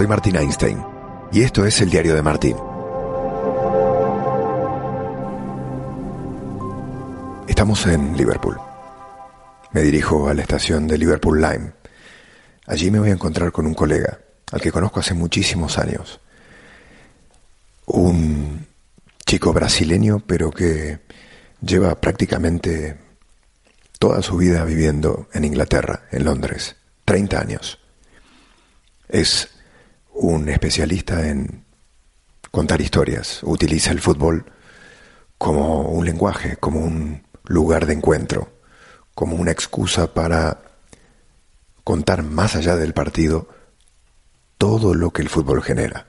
[0.00, 0.82] soy Martín Einstein
[1.30, 2.56] y esto es el diario de Martín.
[7.46, 8.56] Estamos en Liverpool.
[9.72, 11.72] Me dirijo a la estación de Liverpool Lime.
[12.66, 14.18] Allí me voy a encontrar con un colega,
[14.52, 16.18] al que conozco hace muchísimos años.
[17.84, 18.66] Un
[19.26, 21.00] chico brasileño, pero que
[21.60, 22.96] lleva prácticamente
[23.98, 27.78] toda su vida viviendo en Inglaterra, en Londres, 30 años.
[29.06, 29.59] Es
[30.20, 31.64] un especialista en
[32.50, 34.44] contar historias, utiliza el fútbol
[35.38, 38.52] como un lenguaje, como un lugar de encuentro,
[39.14, 40.60] como una excusa para
[41.84, 43.48] contar más allá del partido
[44.58, 46.08] todo lo que el fútbol genera,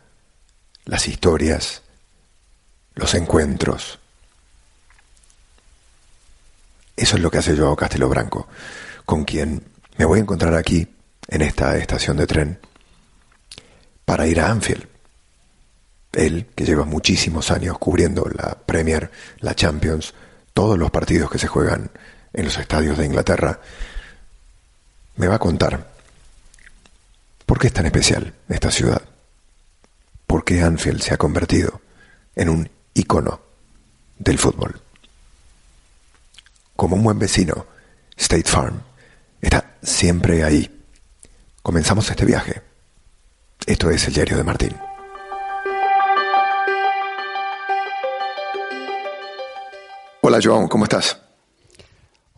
[0.83, 1.81] las historias,
[2.95, 3.99] los encuentros.
[6.97, 8.49] Eso es lo que hace Joao Castelo Branco,
[9.05, 9.63] con quien
[9.97, 10.95] me voy a encontrar aquí,
[11.29, 12.59] en esta estación de tren,
[14.05, 14.87] para ir a Anfield.
[16.13, 20.13] Él, que lleva muchísimos años cubriendo la Premier, la Champions,
[20.53, 21.89] todos los partidos que se juegan
[22.33, 23.59] en los estadios de Inglaterra,
[25.15, 25.91] me va a contar
[27.45, 29.01] por qué es tan especial esta ciudad,
[30.27, 31.81] por qué Anfield se ha convertido
[32.35, 33.41] en un icono
[34.17, 34.81] del fútbol.
[36.75, 37.65] Como un buen vecino,
[38.17, 38.81] State Farm
[39.41, 40.83] está siempre ahí.
[41.61, 42.70] Comenzamos este viaje.
[43.65, 44.75] Esto es el diario de Martín.
[50.21, 51.19] Hola Joan, ¿cómo estás?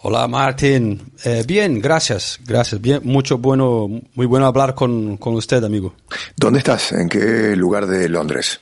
[0.05, 5.95] Hola Martín, eh, bien, gracias, gracias, bien, mucho bueno, muy bueno hablar con, usted, amigo.
[6.35, 6.91] ¿Dónde estás?
[6.91, 8.59] ¿En qué lugar de Londres?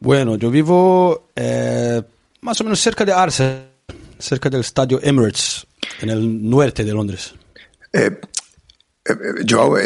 [0.00, 2.02] Bueno, yo vivo eh,
[2.40, 3.68] más o menos cerca de Arsenal,
[4.18, 5.64] cerca del estadio Emirates,
[6.00, 7.34] en el norte de Londres.
[7.92, 8.20] Eh,
[9.48, 9.76] Joao,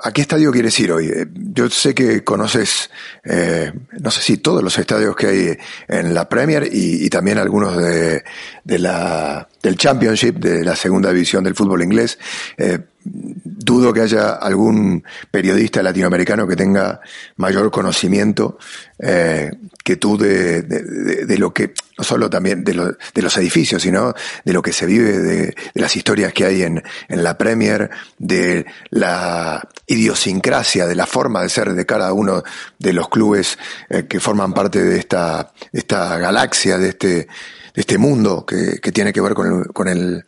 [0.00, 1.06] ¿A qué estadio quieres ir hoy?
[1.06, 2.88] Eh, yo sé que conoces,
[3.24, 7.76] eh, no sé si todos los estadios que hay en la Premier y, también algunos
[7.76, 8.22] de,
[8.64, 12.16] la, del Championship, de la segunda división del fútbol inglés.
[12.56, 12.78] Eh,
[13.10, 17.00] dudo que haya algún periodista latinoamericano que tenga
[17.36, 18.58] mayor conocimiento
[18.98, 19.50] eh,
[19.84, 22.72] que tú de, de, lo que, no solo también de,
[23.14, 24.14] de, los edificios, sino
[24.44, 28.66] de lo que se vive, de, las historias que hay en, en, la Premier, de
[28.90, 32.42] la idiosincrasia, de la forma de ser de cada uno
[32.78, 33.58] de los clubes
[33.88, 37.28] eh, que forman parte de esta, esta galaxia, de este, de
[37.74, 40.24] este mundo que, que tiene que ver con el, con el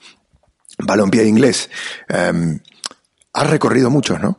[0.78, 1.70] balompié inglés.
[2.08, 2.60] Em,
[3.40, 4.38] Has recorrido muchos, ¿no?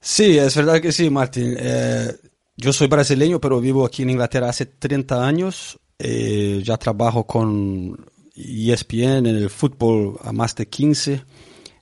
[0.00, 1.54] Sí, es verdad que sí, Martín.
[1.58, 2.10] Eh,
[2.56, 5.78] yo soy brasileño, pero vivo aquí en Inglaterra hace 30 años.
[5.98, 11.24] Eh, ya trabajo con ESPN en el fútbol a más de 15,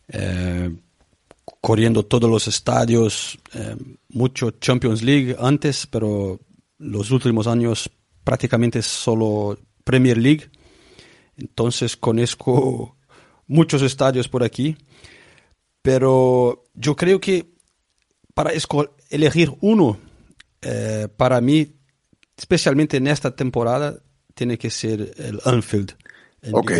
[0.08, 0.76] eh,
[1.60, 3.38] corriendo todos los estadios,
[4.08, 6.40] mucho Champions League antes, pero
[6.78, 7.88] los últimos años
[8.24, 10.50] prácticamente solo Premier League.
[11.36, 12.96] Entonces conozco
[13.46, 14.76] muchos estadios por aquí.
[15.82, 17.50] Pero yo creo que
[18.34, 18.52] para
[19.10, 19.98] elegir uno,
[20.62, 21.76] eh, para mí,
[22.36, 23.98] especialmente en esta temporada,
[24.34, 25.94] tiene que ser el Anfield.
[26.52, 26.72] Ok.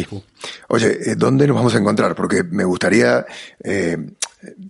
[0.68, 2.14] Oye, eh, ¿dónde nos vamos a encontrar?
[2.14, 3.26] Porque me gustaría,
[3.62, 3.98] eh,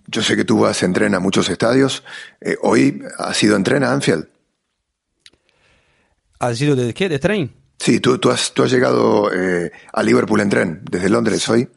[0.07, 2.03] yo sé que tú vas en tren a muchos estadios.
[2.61, 4.27] ¿Hoy has ido en tren a Anfield?
[6.39, 7.07] ¿Has ido de qué?
[7.07, 7.53] ¿De tren?
[7.79, 9.29] Sí, tú, tú, has, tú has llegado
[9.93, 11.69] a Liverpool en tren, desde Londres hoy.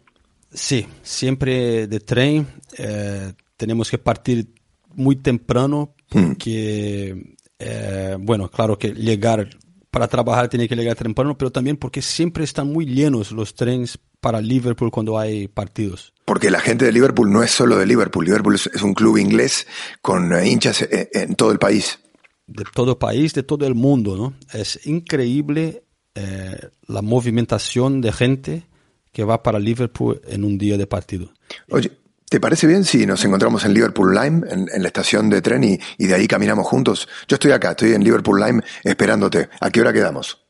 [0.55, 2.47] Sí, siempre de tren.
[2.79, 4.55] Eh, tenemos que partir
[4.95, 9.49] muy temprano porque, eh, bueno, claro que llegar
[9.91, 13.99] para trabajar tiene que llegar temprano, pero también porque siempre están muy llenos los trenes
[14.21, 16.13] para Liverpool cuando hay partidos.
[16.25, 19.67] Porque la gente de Liverpool no es solo de Liverpool, Liverpool es, un club inglés
[20.03, 21.99] con eh, hinchas en, todo el país.
[22.47, 24.35] De todo el país, de todo el mundo, ¿no?
[24.53, 25.83] Es increíble
[26.87, 28.67] la movimentación de gente
[29.15, 31.33] que va para Liverpool en un día de partido.
[31.71, 31.91] Oye,
[32.29, 35.79] ¿te parece bien si nos encontramos en Liverpool Lime, en, la estación de tren, y,
[36.07, 37.09] de ahí caminamos juntos?
[37.29, 39.49] Yo estoy acá, estoy en Liverpool Lime esperándote.
[39.61, 40.45] ¿A qué hora quedamos?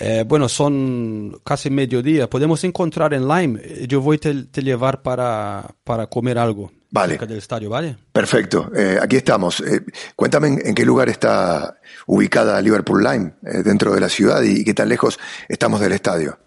[0.00, 2.28] Eh, bueno, son casi mediodía.
[2.28, 3.60] Podemos encontrar en Lime.
[3.86, 6.72] Yo voy a te, llevar para, para comer algo.
[6.90, 7.14] Vale.
[7.14, 7.98] Cerca del estadio, ¿vale?
[8.12, 8.70] Perfecto.
[8.74, 9.60] Eh, aquí estamos.
[9.60, 9.84] Eh,
[10.14, 14.88] cuéntame en, qué lugar está ubicada Liverpool Lime, dentro de la ciudad, y qué tan
[14.88, 15.18] lejos
[15.48, 16.38] estamos del estadio.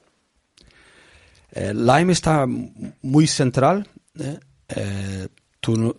[1.51, 3.87] Eh, Lime está muy central.
[4.19, 4.39] ¿eh?
[4.69, 5.27] Eh,
[5.59, 5.97] tú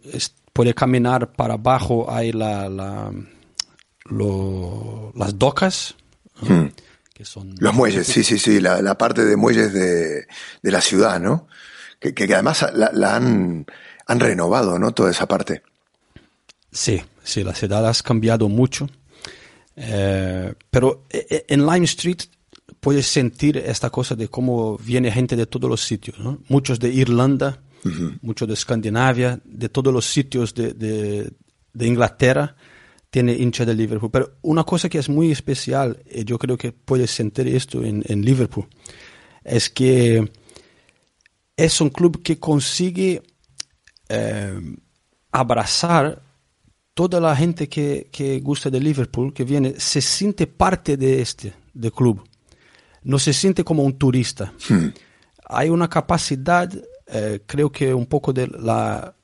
[0.52, 3.12] puedes caminar para abajo, hay la, la
[5.14, 5.94] las docas.
[6.40, 6.66] Hmm.
[7.12, 10.26] Que son Los muelles, sí, sí, sí, la, la parte de muelles de,
[10.62, 11.48] de, la ciudad, ¿no?
[11.98, 13.66] Que, que, además la, han
[14.06, 14.92] han renovado, ¿no?
[14.92, 15.62] Toda esa parte.
[16.72, 18.88] Sí, sí, la ciudad ha cambiado mucho.
[19.76, 22.22] Eh, pero en Lime Street
[22.80, 26.38] puedes sentir esta cosa de cómo viene gente de todos los sitios, ¿no?
[26.48, 27.62] Muchos de Irlanda,
[28.22, 31.32] muchos de Escandinavia, de todos los sitios de, de,
[31.72, 32.56] de Inglaterra
[33.10, 34.10] tiene hincha de Liverpool.
[34.10, 38.02] Pero una cosa que es muy especial, y yo creo que puedes sentir esto en,
[38.06, 38.66] en Liverpool,
[39.44, 40.30] es que
[41.56, 43.22] es un club que consigue
[44.08, 44.60] eh,
[45.32, 46.22] abrazar
[46.94, 51.54] toda la gente que, que, gusta de Liverpool, que viene, se siente parte de este
[51.72, 52.22] de club.
[53.02, 54.52] No se siente como un turista.
[54.68, 54.88] Hmm.
[55.46, 56.70] Hay una capacidad,
[57.06, 59.14] eh, creo que un poco de la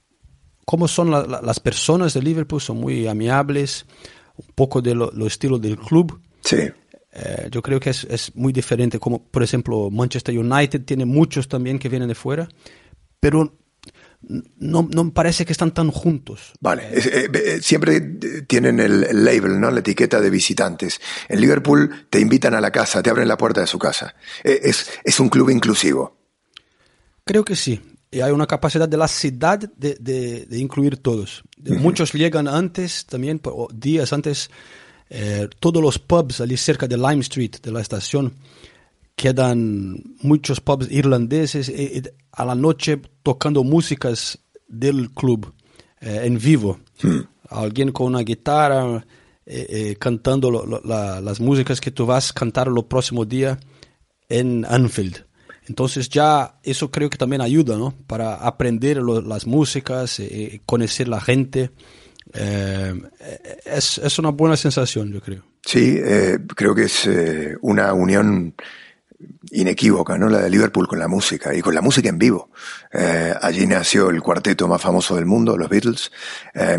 [0.64, 3.86] cómo son la, la, las personas de Liverpool, son muy amiables,
[4.36, 6.20] un poco de lo, lo estilo del club.
[6.42, 6.58] Sí.
[7.12, 11.48] Eh, yo creo que es, es, muy diferente, como por ejemplo Manchester United tiene muchos
[11.48, 12.48] también que vienen de fuera,
[13.20, 13.56] pero
[14.22, 16.52] no, no parece que están tan juntos.
[16.60, 18.00] Vale, eh, eh, siempre
[18.46, 19.70] tienen el, el, label, ¿no?
[19.70, 21.00] La etiqueta de visitantes.
[21.28, 24.14] En Liverpool te invitan a la casa, te abren la puerta de su casa.
[24.42, 26.16] Es, es un club inclusivo.
[27.24, 27.80] Creo que sí.
[28.10, 31.42] Y hay una capacidad de la ciudad de, de, de incluir todos.
[31.58, 31.78] Uh -huh.
[31.78, 33.40] Muchos llegan antes, también,
[33.74, 34.48] días antes,
[35.08, 38.34] eh, todos los pubs allí cerca de Lime Street, de la estación,
[39.16, 42.02] quedan muchos pubs irlandeses y, y
[42.32, 45.52] a la noche tocando músicas del club
[46.00, 46.78] eh, en vivo.
[47.02, 47.20] Hmm.
[47.48, 49.04] Alguien con una guitarra
[49.46, 53.24] eh, eh, cantando lo, lo, la, las músicas que tú vas a cantar el próximo
[53.24, 53.58] día
[54.28, 55.24] en Anfield.
[55.68, 57.94] Entonces ya eso creo que también ayuda, ¿no?
[58.06, 61.70] Para aprender lo, las músicas, eh, conocer la gente.
[62.32, 62.94] Eh,
[63.64, 65.42] es, es, una buena sensación, yo creo.
[65.64, 68.54] Sí, eh, creo que es eh, una unión
[69.50, 70.28] inequívoca, ¿no?
[70.28, 72.50] La de Liverpool con la música y con la música en vivo.
[72.92, 76.12] Eh, allí nació el cuarteto más famoso del mundo, los Beatles,
[76.54, 76.78] eh,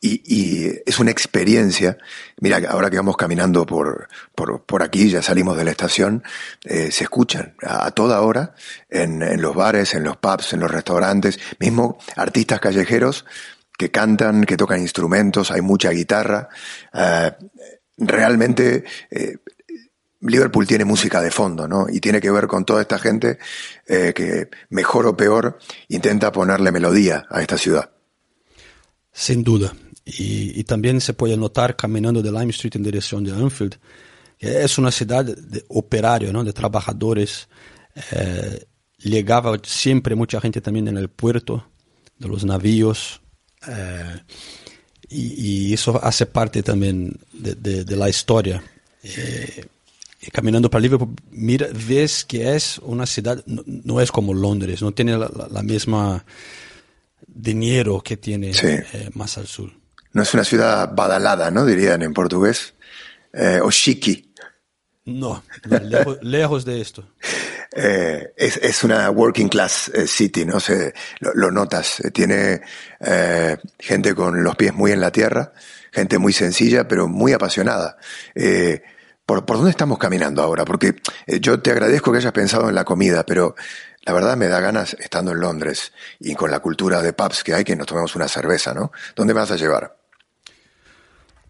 [0.00, 1.98] y, es una experiencia.
[2.40, 6.22] Mira, ahora que vamos caminando por, por, por aquí, ya salimos de la estación,
[6.64, 8.54] eh, se escuchan a, toda hora
[8.90, 13.24] en, en, los bares, en los pubs, en los restaurantes, mismo artistas callejeros
[13.76, 16.48] que cantan, que tocan instrumentos, hay mucha guitarra.
[17.96, 18.84] Realmente
[20.20, 21.86] Liverpool tiene música de fondo, ¿no?
[21.88, 23.38] Y tiene que ver con toda esta gente
[23.86, 27.90] eh, que, mejor o peor, intenta ponerle melodía a esta ciudad.
[29.12, 29.74] Sin duda.
[30.04, 33.76] Y, también se puede notar caminando de Lime Street en dirección de Anfield,
[34.38, 36.42] que es una ciudad de operario, ¿no?
[36.42, 37.48] De trabajadores.
[38.12, 38.64] Eh,
[38.98, 41.68] llegaba siempre mucha gente también en el puerto,
[42.16, 43.20] de los navíos.
[43.66, 44.20] Eh,
[45.10, 48.62] y, eso hace parte también de, la historia.
[50.32, 54.92] Caminando para Liverpool, mira, ves que es una ciudad, no, no es como Londres, no
[54.92, 56.24] tiene la, la, misma
[57.26, 58.66] dinero que tiene sí.
[58.66, 59.70] eh, más al sur.
[60.12, 61.64] No es una ciudad badalada, ¿no?
[61.64, 62.74] Dirían en portugués.
[63.32, 64.32] Eh, o chiqui.
[65.04, 67.08] No, no lejos, lejos, de esto.
[67.74, 70.60] Eh, es, es, una working class eh, city, ¿no?
[70.60, 72.02] Se, lo, lo notas.
[72.12, 72.60] Tiene
[73.00, 75.52] eh, gente con los pies muy en la tierra,
[75.92, 77.96] gente muy sencilla, pero muy apasionada.
[78.34, 78.82] Eh,
[79.28, 80.64] ¿Por, ¿Por dónde estamos caminando ahora?
[80.64, 83.54] Porque eh, yo te agradezco que hayas pensado en la comida, pero
[84.06, 87.52] la verdad me da ganas, estando en Londres y con la cultura de pubs que
[87.52, 88.90] hay, que nos tomemos una cerveza, ¿no?
[89.14, 89.98] ¿Dónde me vas a llevar?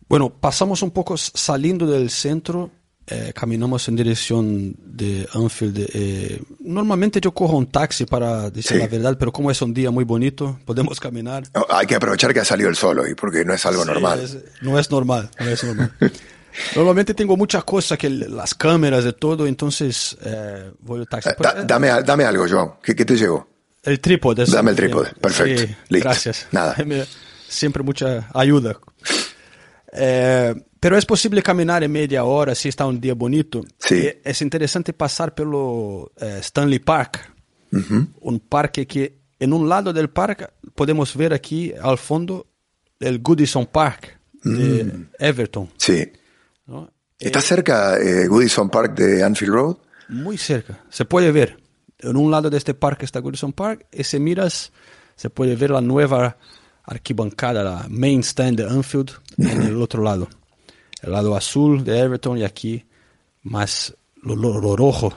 [0.09, 2.73] Bueno, pasamos un poco saliendo del centro,
[3.07, 5.88] eh, caminamos en dirección de Anfield.
[5.95, 8.79] Eh, normalmente yo cojo un taxi para decir sí.
[8.79, 11.45] la verdad, pero como es un día muy bonito, podemos caminar.
[11.55, 13.88] No, hay que aprovechar que ha salido el sol hoy, porque no es algo sí,
[13.88, 14.19] normal.
[14.19, 15.93] Es, no es normal, no es normal.
[16.77, 21.31] Normalmente tengo muchas cosas, que las cámaras y todo, entonces eh, voy taxi.
[21.31, 22.75] Eh, da, dame, dame, algo, Joan.
[22.83, 23.49] ¿Qué, ¿Qué, te llegó?
[23.83, 24.45] El trípode.
[24.47, 25.11] Dame el trípode.
[25.21, 25.62] Perfecto.
[25.62, 26.09] Sí, Listo.
[26.09, 26.47] Gracias.
[26.53, 26.77] Nada.
[27.49, 28.79] Siempre mucha ayuda.
[29.93, 33.65] Eh, pero es posible caminar en media hora si está un día bonito.
[33.79, 34.09] Sí.
[34.23, 37.33] es interesante pasar pelo eh, Stanley Park,
[37.73, 38.07] uh -huh.
[38.21, 42.47] un parque que en un lado del parque podemos ver aquí al fondo
[43.00, 45.09] el Goodison Park de mm.
[45.19, 45.71] Everton.
[45.77, 46.11] Sí.
[46.69, 46.93] ¿No?
[47.19, 49.77] ¿Está eh, cerca eh, Goodison Park de Anfield Road?
[50.09, 50.85] Muy cerca.
[50.89, 51.59] Se puede ver.
[51.99, 54.71] En un lado de este parque está Goodison Park y si miras
[55.17, 56.37] se puede ver la nueva
[56.85, 60.29] arquibancada, la main stand de Anfield en el otro lado.
[61.03, 62.85] El lado azul de Everton y aquí
[63.43, 65.13] más lo, lo, lo rojo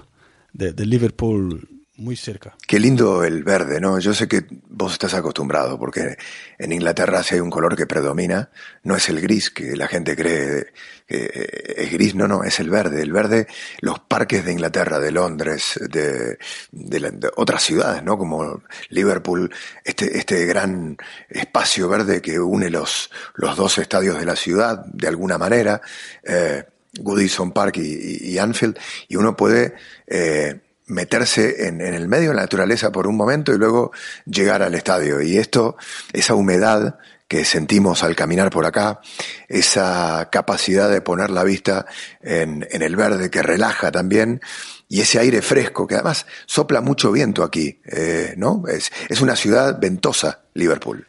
[0.53, 1.67] de, de, Liverpool
[2.01, 2.55] muy cerca.
[2.67, 3.99] Qué lindo el verde, ¿no?
[3.99, 6.17] Yo sé que vos estás acostumbrado, porque
[6.57, 8.49] en Inglaterra si hay un color que predomina,
[8.83, 10.73] no es el gris, que la gente cree
[11.07, 13.01] que es gris, no, no, es el verde.
[13.01, 13.47] El verde,
[13.81, 16.37] los parques de Inglaterra, de Londres, de,
[16.71, 18.17] de, otras ciudades, ¿no?
[18.17, 19.53] Como Liverpool,
[19.83, 20.97] este, este gran
[21.29, 25.81] espacio verde que une los, los dos estadios de la ciudad, de alguna manera,
[26.23, 26.63] eh,
[26.99, 28.77] Goodison Park y, Anfield,
[29.07, 29.75] y uno puede...
[30.07, 30.59] Eh,
[30.91, 33.91] meterse en, el medio de la naturaleza por un momento y luego
[34.25, 35.21] llegar al estadio.
[35.21, 35.77] Y esto,
[36.11, 38.99] esa humedad que sentimos al caminar por acá,
[39.47, 41.85] esa capacidad de poner la vista
[42.21, 44.41] en, el verde que relaja también,
[44.89, 48.63] y ese aire fresco, que además sopla mucho viento aquí, eh, ¿no?
[48.67, 51.07] Es, es una ciudad ventosa, Liverpool.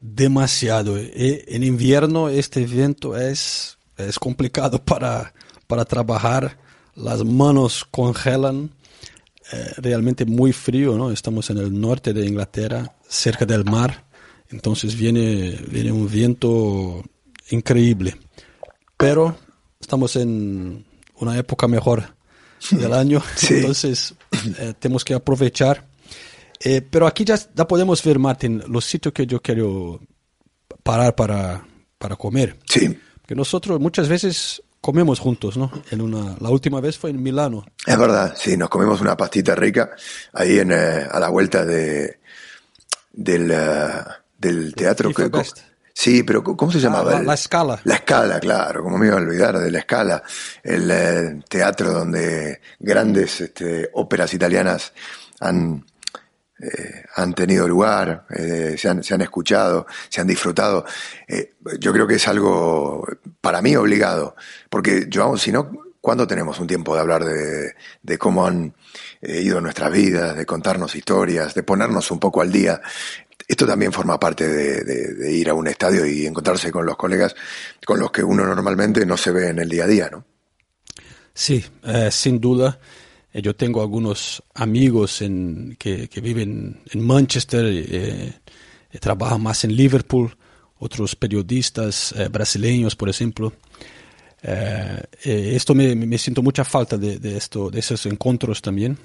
[0.00, 0.96] Demasiado.
[0.96, 5.34] Eh, en invierno este viento es, es complicado para,
[5.66, 6.56] para trabajar,
[6.94, 8.70] las manos congelan
[9.52, 11.10] eh, realmente muy frío, ¿no?
[11.10, 14.06] Estamos en el norte de Inglaterra, cerca del mar,
[14.50, 17.02] entonces viene, viene un viento
[17.50, 18.16] increíble.
[18.96, 19.38] Pero
[19.80, 20.84] estamos en
[21.16, 22.14] una época mejor
[22.70, 24.14] del año, entonces
[24.58, 25.88] eh, tenemos que aprovechar.
[26.60, 30.00] Eh, pero aquí ya, ya podemos ver, Martín, los sitios que yo quiero
[30.82, 31.66] parar para,
[31.98, 32.58] para comer.
[32.66, 32.98] Sí.
[33.26, 35.70] Que nosotros muchas veces comemos juntos, ¿no?
[35.90, 37.66] En una, la última vez fue en Milano.
[37.86, 39.90] Es verdad, sí, nos comemos una pastita rica
[40.32, 42.20] ahí en, eh, a la vuelta de,
[43.12, 44.04] del, eh,
[44.38, 45.12] del teatro.
[45.12, 45.30] Que,
[45.92, 47.18] sí, pero ¿cómo se llamaba?
[47.18, 47.80] Ah, la, Escala.
[47.84, 50.22] La Escala, claro, como me iba a olvidar de la Escala,
[50.62, 54.92] el eh, teatro donde grandes este, óperas italianas
[55.40, 55.84] han
[56.60, 60.84] eh, han tenido lugar, eh, se, han, se, han, escuchado, se han disfrutado.
[61.28, 63.06] Eh, yo creo que es algo
[63.40, 64.34] para mí obligado,
[64.68, 68.74] porque yo, si no, ¿cuándo tenemos un tiempo de hablar de, de cómo han
[69.22, 72.80] ido nuestras vidas, de contarnos historias, de ponernos un poco al día?
[73.46, 77.34] Esto también forma parte de, ir a un estadio y encontrarse con los colegas
[77.86, 80.24] con los que uno normalmente no se ve en el día a día, ¿no?
[81.32, 81.64] Sí,
[82.10, 82.78] sin duda.
[83.38, 88.32] Eh, yo tengo algunos amigos en, que, que viven en Manchester, eh,
[88.90, 90.36] eh, trabajan más en Liverpool,
[90.78, 93.52] otros periodistas eh, brasileños, por ejemplo.
[94.40, 98.96] esto me, me, siento mucha falta de, de, esto, de esos encuentros también.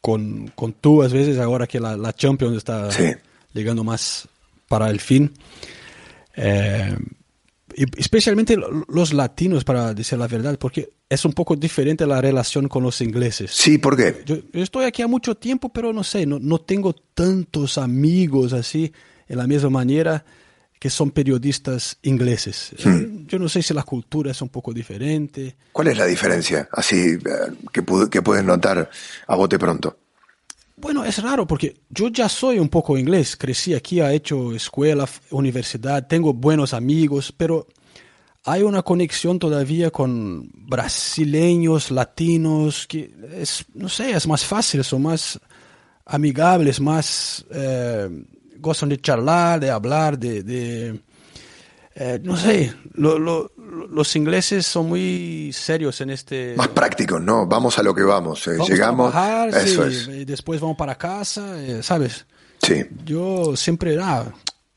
[0.00, 2.88] Con, con tú, a veces, ahora que la, la Champions está
[3.54, 4.28] llegando más
[4.68, 5.32] para el fin
[7.76, 8.56] especialmente
[8.88, 13.00] los latinos, para decir la verdad, porque es un poco diferente la relación con los
[13.00, 13.50] ingleses.
[13.52, 14.22] Sí, ¿por qué?
[14.24, 18.92] Yo, estoy aquí a mucho tiempo, pero no sé, no, no, tengo tantos amigos así,
[19.28, 20.24] en la misma manera
[20.78, 22.74] que son periodistas ingleses.
[22.84, 23.26] Hmm.
[23.26, 25.54] Yo no sé si la cultura es un poco diferente.
[25.70, 27.18] ¿Cuál es la diferencia, así, eh,
[27.72, 28.90] que, que puedes notar
[29.28, 29.96] a bote pronto?
[30.82, 35.08] Bueno, es raro porque yo ya soy un poco inglés, crecí aquí, he hecho escuela,
[35.30, 37.68] universidad, tengo buenos amigos, pero
[38.42, 45.02] hay una conexión todavía con brasileños, latinos, que es, no sé, es más fácil, son
[45.02, 45.38] más
[46.04, 48.08] amigables, más eh,
[48.58, 51.00] gozan de charlar, de hablar, de
[51.94, 52.72] eh, no sé,
[53.72, 56.54] los ingleses son muy serios en este...
[56.56, 57.46] Más prácticos, ¿no?
[57.46, 58.46] Vamos a lo que vamos.
[58.46, 59.14] Eh, llegamos...
[59.14, 60.08] A eso es.
[60.08, 62.26] Y después vamos para casa, eh, ¿sabes?
[62.60, 62.84] Sí.
[63.04, 64.24] Yo siempre, ah,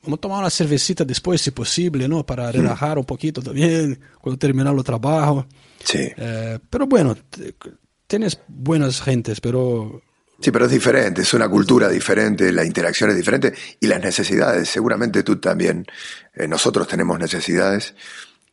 [0.02, 2.26] vamos a tomar una cervecita después, si posible, ¿no?
[2.26, 5.46] Para relajar un poquito también, cuando terminar el trabajo.
[5.84, 6.12] Sí.
[6.70, 7.16] pero bueno,
[8.08, 10.02] tienes buenas gentes, pero
[10.40, 14.68] Sí, pero es diferente, es una cultura diferente, la interacción es diferente y las necesidades,
[14.68, 15.86] seguramente tú también,
[16.34, 17.96] eh, nosotros tenemos necesidades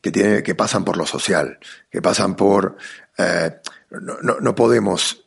[0.02, 1.58] que, tiene, que pasan por lo social,
[1.90, 2.76] que pasan por...
[3.16, 3.50] Eh,
[4.40, 5.18] no, podemos...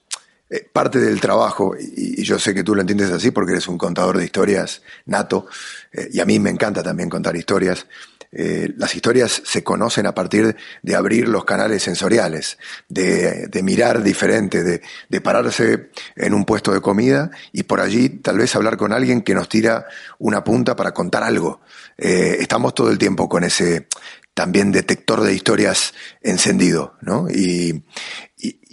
[0.47, 3.79] Eh, parte del trabajo, y, yo sé que tú lo entiendes así porque eres un
[3.79, 5.47] contador de historias nato,
[6.11, 7.87] y a mí me encanta también contar historias,
[8.37, 12.57] eh, las historias se conocen a partir de abrir los canales sensoriales,
[12.89, 18.53] de, mirar diferente, de, pararse en un puesto de comida y por allí tal vez
[18.53, 19.85] hablar con alguien que nos tira
[20.19, 21.61] una punta para contar algo.
[21.97, 23.87] Eh, estamos todo el tiempo con ese
[24.35, 27.27] también detector de historias encendido, ¿no?
[27.29, 27.83] Y,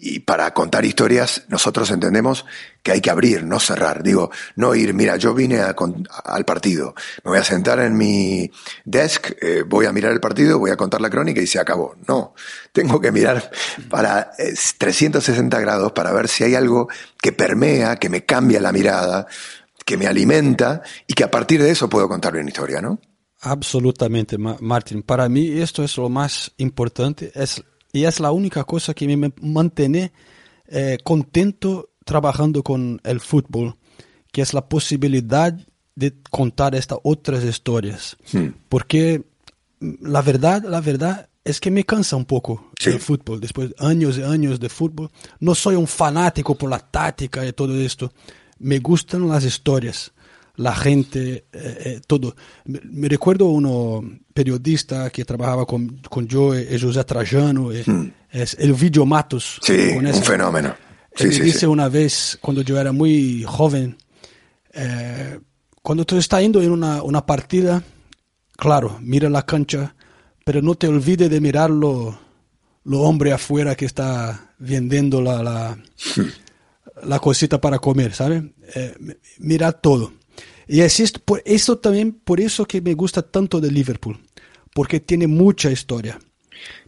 [0.05, 2.45] y para contar historias nosotros entendemos
[2.83, 4.03] que hay que abrir, no cerrar.
[4.03, 8.51] Digo, no ir, mira, yo vine al partido, me voy a sentar en mi
[8.85, 11.95] desk, eh, voy a mirar el partido, voy a contar la crónica y se acabó.
[12.09, 12.35] No,
[12.73, 13.49] tengo que mirar
[13.89, 14.33] para
[14.79, 16.89] 360 grados para ver si hay algo
[17.21, 19.29] que permea, que me cambia la mirada,
[19.85, 22.99] que me alimenta y que a partir de eso puedo contar una historia, ¿no?
[23.43, 25.03] Absolutamente, Martín.
[25.03, 29.33] Para mí esto es lo más importante, es y es la única cosa que me
[29.43, 30.13] mantiene
[30.67, 33.77] eh, contento trabajando con el fútbol,
[34.33, 35.55] que es la posibilidad
[35.95, 38.17] de contar estas otras historias.
[38.33, 38.49] Hmm.
[38.69, 39.23] Porque
[39.81, 42.91] mm, la verdad, la verdad es que me cansa un poco Sí.
[42.91, 43.41] el fútbol.
[43.41, 47.53] Después de años y años de fútbol, no soy un fanático por la táctica y
[47.53, 48.13] todo esto.
[48.59, 50.13] Me gustan las historias,
[50.63, 52.35] la gente, eh, eh, todo.
[52.65, 54.03] Me, recuerdo uno
[54.33, 57.85] periodista que trabajaba con, con yo, eh, José Trajano, eh,
[58.31, 59.59] es el Video Matos.
[59.61, 59.65] Hmm.
[59.67, 60.75] Sí, con un fenómeno.
[61.15, 61.67] Sí, sí, dice sí.
[61.67, 63.97] una vez, cuando yo era muy joven,
[64.73, 65.39] eh,
[65.83, 67.83] cuando tú estás yendo en una, una partida,
[68.57, 69.95] claro, mira la cancha,
[70.45, 72.19] pero no te olvides de mirar lo,
[72.85, 75.79] lo hombre afuera que está vendiendo la, la,
[77.05, 78.43] la cosita para comer, ¿sabes?
[78.75, 80.13] Eh, mi- mira todo.
[80.73, 84.19] Y es esto, por eso también, por eso que me gusta tanto de Liverpool,
[84.75, 86.19] porque tiene mucha historia,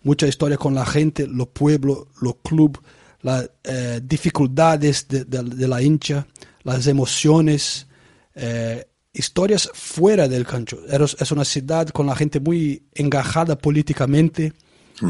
[0.03, 2.81] mucha historia con la gente, los pueblos, los clubes,
[3.21, 6.27] las eh, dificultades de, de- de la hincha,
[6.63, 7.87] las emociones,
[8.35, 10.79] eh, historias fuera del cancho.
[11.21, 14.55] Es una ciudad con la gente muy engajada políticamente,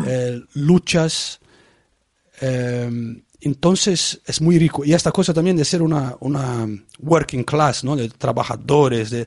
[0.05, 1.39] eh, luchas,
[2.41, 4.85] eh, entonces es muy rico.
[4.85, 6.67] Y esta cosa también de ser una, una
[7.01, 7.97] working class, ¿no?
[7.97, 9.27] de trabajadores, de, eh,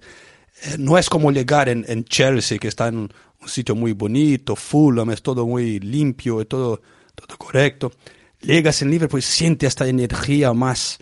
[0.80, 3.10] no es como llegar en, en Chelsea, que está en un,
[3.46, 6.82] sitio muy bonito, Fulham, es todo muy limpio, es todo,
[7.16, 7.94] todo correcto.
[8.42, 10.98] Llegas en Liverpool y sientes esta energía más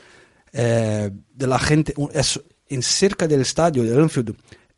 [0.53, 1.95] eh, de la gente.
[2.13, 4.35] Es, en cerca del estadio de Anfield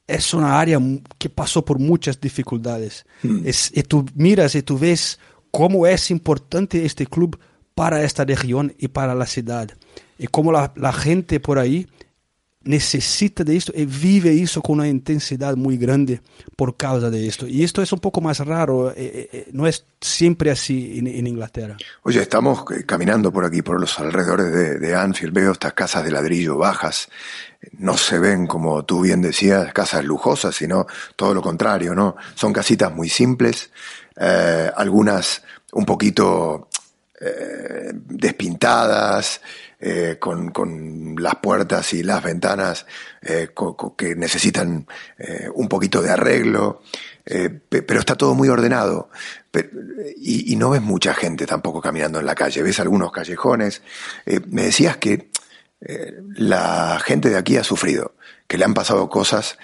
[0.08, 0.80] es una área
[1.18, 3.06] que pasó por muchas dificultades.
[3.44, 5.20] Es- y tú miras y tú ves
[5.52, 7.38] cómo es importante este club
[7.78, 9.70] para esta región y para la ciudad.
[10.18, 11.86] Y cómo la, la gente por ahí
[12.64, 16.20] necesita de esto y vive eso con una intensidad muy grande
[16.56, 17.46] por causa de esto.
[17.46, 21.06] Y esto es un poco más raro, eh, eh, eh, no es siempre así en,
[21.06, 21.78] en Inglaterra.
[22.02, 25.34] Oye, estamos eh, caminando por aquí, por los alrededores de, de Anfield.
[25.34, 27.10] Veo estas casas de ladrillo bajas.
[27.78, 32.16] No se ven, como tú bien decías, casas lujosas, sino todo lo contrario, ¿no?
[32.34, 33.70] Son casitas muy simples,
[34.20, 35.44] eh, algunas
[35.74, 36.70] un poquito
[37.20, 39.42] eh, despintadas,
[39.80, 42.86] eh, con, con las puertas y las ventanas
[43.22, 43.50] eh,
[43.98, 44.88] que necesitan
[45.54, 46.82] un poquito de arreglo,
[47.24, 49.10] pe- pero está todo muy ordenado.
[50.18, 53.82] Y, y no ves mucha gente tampoco caminando en la calle, ves algunos callejones.
[54.48, 55.30] Me decías que
[56.36, 58.16] la gente de aquí ha sufrido,
[58.48, 59.58] que le han pasado cosas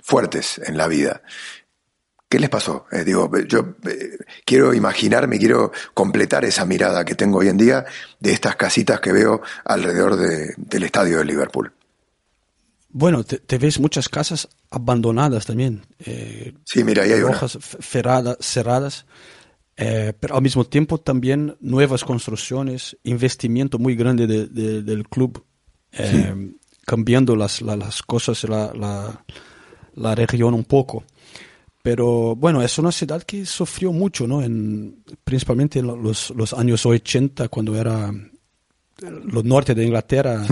[0.00, 1.22] fuertes en la vida.
[2.28, 2.86] ¿Qué les pasó?
[2.90, 7.84] Eh, digo, yo eh, quiero imaginarme, quiero completar esa mirada que tengo hoy en día
[8.18, 11.72] de estas casitas que veo alrededor de- del estadio de Liverpool.
[12.90, 15.82] Bueno, te, te ves muchas casas abandonadas también.
[16.00, 17.32] eh, Sí, mira, ahí hay una.
[17.32, 19.06] rojas f- ferrada- cerradas,
[19.76, 25.44] eh, pero al mismo tiempo también nuevas construcciones, investimiento muy grande de- de- del club,
[25.92, 26.52] eh,
[26.86, 29.24] cambiando las, la- las cosas, la, la,
[29.94, 31.04] la región un poco.
[31.86, 34.42] Pero bueno, es una ciudad que sufrió mucho, ¿no?
[34.42, 38.12] En, principalmente en los, los años 80, cuando era
[39.26, 40.44] los norte de Inglaterra,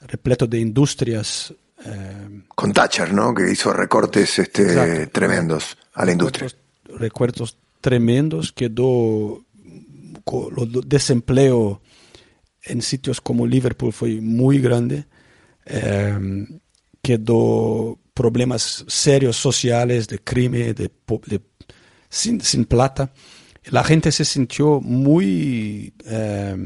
[0.00, 1.54] repleto de industrias.
[1.82, 3.32] eh, Con Thatcher, ¿no?
[3.32, 5.10] Que hizo recortes este, Exacto.
[5.12, 6.50] tremendos a la industria.
[6.84, 9.42] recuerdos, tremendos, quedó
[10.26, 11.80] do- desempleo
[12.64, 15.06] en sitios como Liverpool fue muy grande,
[15.64, 16.18] eh,
[17.00, 20.90] quedó problemas serios sociales de crimen, de,
[21.26, 21.40] de-
[22.08, 23.12] sin, sin plata.
[23.66, 26.56] La gente se sintió muy, eh,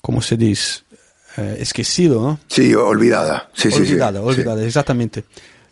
[0.00, 0.82] ¿cómo se dice?
[1.36, 2.38] Eh, esquecido, ¿no?
[2.46, 3.50] Sí, olvidada.
[3.52, 3.92] Sí, sí, sí.
[3.92, 4.26] olvidada, Sí.
[4.26, 5.24] olvidada, exactamente.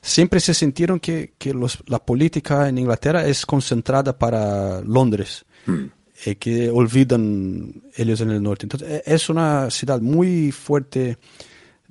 [0.03, 5.85] Siempre se sintieron que, que los- la política en Inglaterra es concentrada para Londres, Mm.
[6.27, 8.65] y que olvidan ellos en el norte.
[8.65, 11.19] Entonces, e- es una ciudad muy fuerte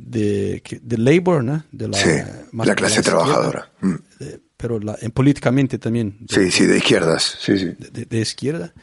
[0.02, 1.64] de, de labor, ¿no?
[1.72, 2.10] De la, Sí,
[2.54, 3.70] más la clase trabajadora.
[3.82, 3.96] Mm.
[4.20, 6.18] de- pero la- en políticamente también.
[6.22, 7.38] de- Sí, sí, de izquierdas.
[7.42, 7.72] Sí, sí.
[7.92, 8.74] de, izquierda.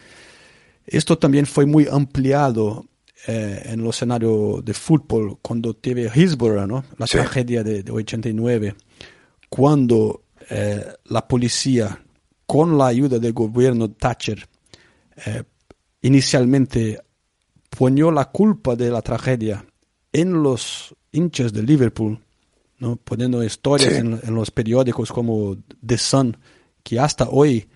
[0.86, 2.86] Esto también fue muy ampliado
[3.28, 6.84] eh, en los escenarios de fútbol cuando tuve Hillsborough, ¿no?
[6.96, 7.16] la Sí.
[7.18, 8.74] tragedia de, de 89,
[9.48, 11.98] cuando eh, la policía,
[12.46, 14.46] con la ayuda del gobierno Thatcher,
[15.24, 15.42] eh,
[16.02, 17.00] inicialmente
[17.70, 19.64] ponió la culpa de la tragedia
[20.12, 22.18] en los hinchas de Liverpool,
[22.78, 22.96] ¿no?
[22.96, 23.98] poniendo historias Sí.
[24.00, 26.36] en, en los periódicos como The Sun,
[26.82, 27.66] que hasta hoy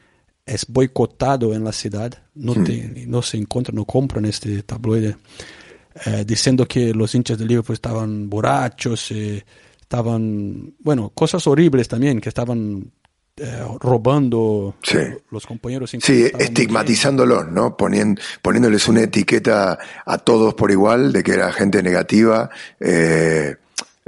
[0.47, 5.17] es boicotado en la ciudad, no, te- no se encuentra, no compran este tabloide,
[6.07, 9.45] eh, diciendo que los hinchas de Liverpool estaban borrachos, eh,
[9.81, 12.91] estaban, bueno, cosas horribles también, que estaban
[13.37, 14.99] eh, robando Sí.
[15.31, 15.91] los compañeros.
[16.01, 17.77] Sí, estigmatizándolos, ¿no?
[17.77, 23.57] Ponien- poniéndoles una etiqueta a todos por igual de que era gente negativa, eh,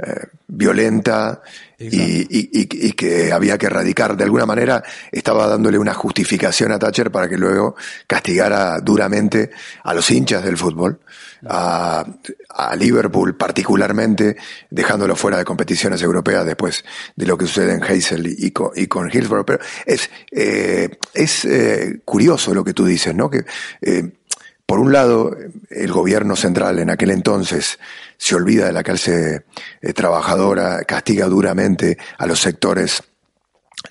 [0.05, 1.41] eh, violenta
[1.79, 4.15] y, que había que erradicar.
[4.15, 7.75] De alguna manera estaba dándole una justificación a Thatcher para que luego
[8.07, 9.51] castigara duramente
[9.83, 10.99] a los hinchas del fútbol,
[11.47, 12.05] a,
[12.49, 14.37] a Liverpool particularmente,
[14.69, 16.83] dejándolo fuera de competiciones europeas después
[17.15, 19.45] de lo que sucede en Hazel y con, y con Hillsborough.
[19.45, 23.29] Pero es, eh, es eh, curioso lo que tú dices, ¿no?
[23.29, 23.45] Que
[24.65, 25.35] por un lado,
[25.69, 27.79] el gobierno central en aquel entonces
[28.23, 29.43] se olvida de la clase
[29.81, 33.03] eh, trabajadora, castiga duramente a los sectores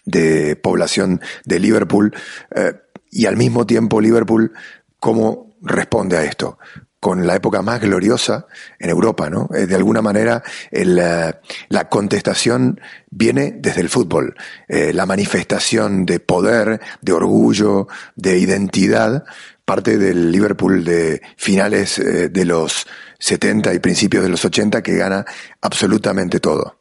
[0.06, 2.14] de población de Liverpool
[2.56, 2.72] eh,
[3.10, 4.54] y al mismo tiempo Liverpool,
[4.98, 6.58] ¿cómo responde a esto?
[7.02, 8.46] Con la época más gloriosa
[8.78, 9.48] en Europa, ¿no?
[9.52, 14.36] Eh, de alguna manera eh, la contestación viene desde el fútbol,
[14.68, 19.24] Eh, la manifestación de poder, de orgullo, de identidad,
[19.64, 22.86] parte del Liverpool de finales de los
[23.18, 25.24] 70 y principios de los 80 que gana
[25.60, 26.78] absolutamente todo.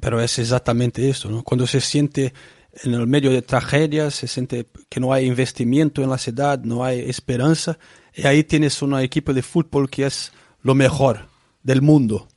[0.00, 1.42] Pero es exactamente eso, ¿no?
[1.42, 2.32] Cuando se siente
[2.82, 6.82] en el medio de tragedias, se siente que no hay investimiento en la ciudad, no
[6.82, 7.78] hay esperanza,
[8.14, 11.28] y ahí tienes un equipo de fútbol que es lo mejor
[11.62, 12.28] del mundo.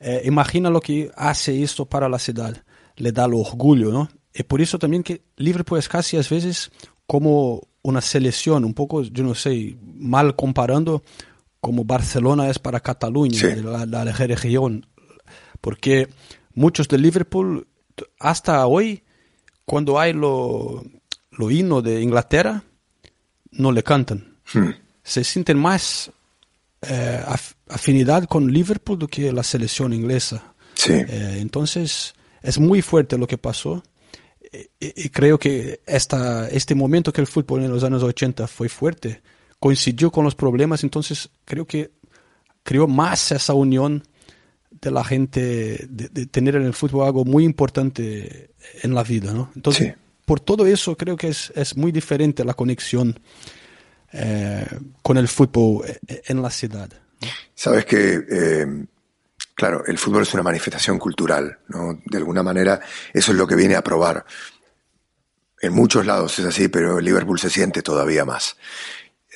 [0.00, 2.62] Eh, imagina lo que hace esto para la ciudad,
[2.96, 4.08] le da el orgullo, ¿no?
[4.34, 6.70] Y por eso también que Liverpool es casi a veces
[7.06, 11.02] como una selección, un poco, yo no sé, mal comparando
[11.60, 13.60] como Barcelona es para Cataluña, Sí.
[13.62, 14.86] la, la región,
[15.60, 16.08] porque
[16.54, 17.66] muchos de Liverpool
[18.20, 19.02] hasta hoy
[19.64, 20.84] cuando hay lo,
[21.32, 22.62] lo himno de Inglaterra
[23.50, 24.70] no le cantan Hmm.
[25.08, 26.10] Se sienten más
[26.82, 30.92] eh, af- afinidad con Liverpool do que la selección inglesa Sí.
[30.92, 33.82] Eh, entonces es muy fuerte lo que pasó
[34.78, 38.68] y, y- creo que esta, este momento que el fútbol en los años 80 fue
[38.68, 39.20] fuerte
[39.58, 41.90] coincidió con los problemas entonces creo que
[42.62, 44.04] creó más esa unión
[44.80, 45.40] de la gente
[45.88, 48.50] de, de tener en el fútbol algo muy importante
[48.82, 49.50] en la vida, ¿no?
[49.56, 49.92] Entonces, Sí.
[50.26, 53.18] por todo eso creo que es, es muy diferente la conexión
[54.12, 54.66] eh,
[55.02, 56.90] con el fútbol en la ciudad.
[57.54, 58.66] Sabes que, eh,
[59.54, 62.00] claro, el fútbol es una manifestación cultural, ¿no?
[62.04, 62.80] De alguna manera,
[63.12, 64.24] eso es lo que viene a probar.
[65.60, 68.56] En muchos lados es así, pero en Liverpool se siente todavía más.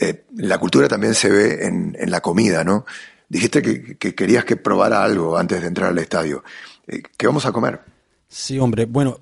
[0.00, 2.86] Eh, la cultura también se ve en, en la comida, ¿no?
[3.28, 6.44] Dijiste que, que querías que probara algo antes de entrar al estadio.
[6.86, 7.80] Eh, ¿Qué vamos a comer?
[8.28, 8.86] Sí, hombre.
[8.86, 9.20] Bueno,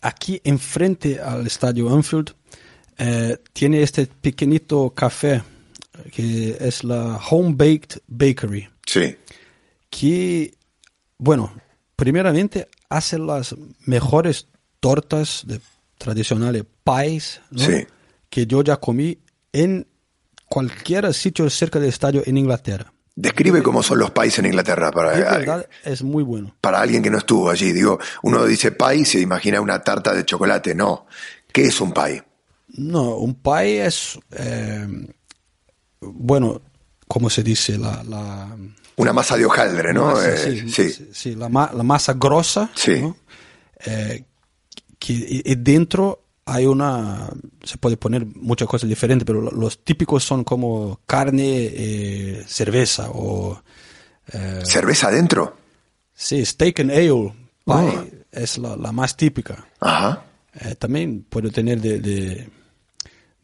[0.00, 2.34] aquí enfrente al estadio Anfield
[2.98, 5.42] eh, tiene este pequeñito café
[6.12, 8.68] que es la Home Baked Bakery.
[8.86, 9.16] Sí,
[9.90, 10.54] que,
[11.18, 11.52] bueno,
[11.94, 13.54] primeramente hace las
[13.84, 14.48] mejores
[14.80, 15.60] tortas de,
[15.98, 17.64] tradicionales, pies, ¿no?
[17.64, 17.86] Sí.
[18.28, 19.18] que yo ya comí
[19.52, 19.86] en
[20.48, 22.92] cualquier sitio cerca del estadio en Inglaterra.
[23.14, 26.54] Describe cómo son los países en Inglaterra para, verdad, es muy bueno.
[26.60, 27.72] para alguien que no estuvo allí.
[27.72, 30.74] Digo, uno dice pie y se imagina una tarta de chocolate.
[30.74, 31.06] No.
[31.50, 32.22] ¿Qué es un pie?
[32.76, 34.86] No, un pie es, eh,
[36.00, 36.60] bueno,
[37.08, 37.78] ¿cómo se dice?
[37.78, 38.56] La, la
[38.96, 40.06] Una masa de hojaldre, ¿no?
[40.06, 41.08] masa, Eh, sí, sí.
[41.12, 43.00] sí, la, ma- la masa grosa, Sí.
[43.00, 43.16] ¿no?
[43.84, 44.24] Eh,
[44.98, 47.28] que, y, dentro hay una,
[47.64, 53.10] se puede poner muchas cosas diferentes, pero lo- los típicos son como carne, eh, cerveza
[53.10, 53.60] o,
[54.32, 55.56] eh, ¿Cerveza adentro?
[56.14, 57.32] sí, steak and ale
[57.64, 58.04] pie Oh.
[58.32, 59.66] es la, la más típica.
[59.80, 60.24] Ajá.
[60.60, 62.48] Eh, también puede tener de, de,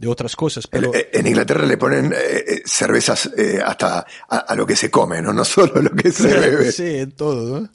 [0.03, 0.93] de otras cosas, En, pero...
[0.95, 5.23] en Inglaterra le ponen eh, eh, cervezas eh, hasta a, a lo que se come,
[5.23, 5.33] ¿no?
[5.43, 6.73] No solo lo que se bebe.
[6.73, 7.71] Sí, en todo, ¿no?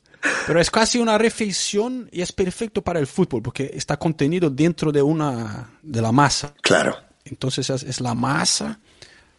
[0.45, 4.91] Pero es casi una refeición y es perfecto para el fútbol porque está contenido dentro
[4.91, 6.53] de una de la masa.
[6.61, 6.97] Claro.
[7.23, 8.77] Entonces es, es la masa,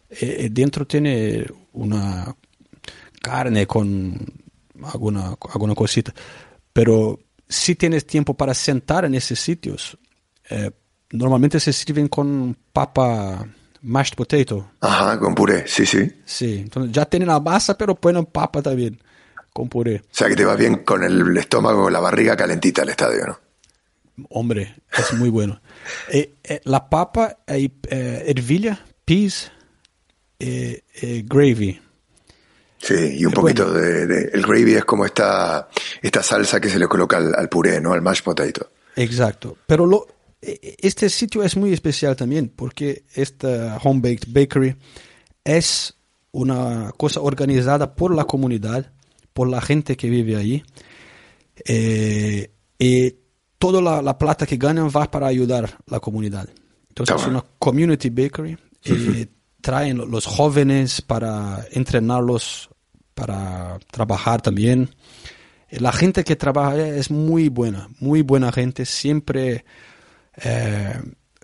[0.09, 2.35] eh, dentro tiene una
[3.21, 4.17] carne con
[4.83, 6.11] alguna, alguna cosita.
[6.73, 9.95] Pero si tienes tiempo para sentar en esos sitios,
[10.49, 10.71] eh,
[11.11, 13.45] normalmente se sirven con papa
[13.81, 14.71] mashed potato.
[14.81, 16.11] Ajá, con puré, sí, sí.
[16.25, 18.99] Sí, entonces ya tienen la masa, pero ponen papa también
[19.53, 20.01] con puré.
[20.05, 23.39] O sea que te va bien con el estómago, la barriga calentita al estadio, ¿no?
[24.31, 25.61] Hombre, es muy bueno.
[26.11, 27.69] Eh, eh, la papa, eh,
[28.27, 29.51] hervilla, peas,
[30.37, 31.81] eh, eh, gravy.
[32.77, 35.67] Sí, y un poquito de, de- El gravy es como esta,
[36.01, 37.93] esta salsa que se le coloca al, al puré, ¿no?
[37.93, 38.69] Al mashed potato.
[38.95, 39.57] Exacto.
[39.65, 40.05] Pero lo,
[40.41, 44.75] este sitio es muy especial también porque esta Home Baked Bakery
[45.43, 45.95] es
[46.31, 48.91] una cosa organizada por la comunidad,
[49.33, 50.63] por la gente que vive ahí.
[51.65, 53.15] Eh, y
[53.57, 56.47] toda la, la plata que ganan va para ayudar a la comunidad.
[56.89, 59.27] Entonces es una community bakery y
[59.61, 62.69] traen lo- los jóvenes para entrenarlos
[63.13, 64.89] para trabajar también.
[65.71, 69.65] La gente que trabaja es muy buena, muy buena gente, siempre
[70.43, 70.93] eh,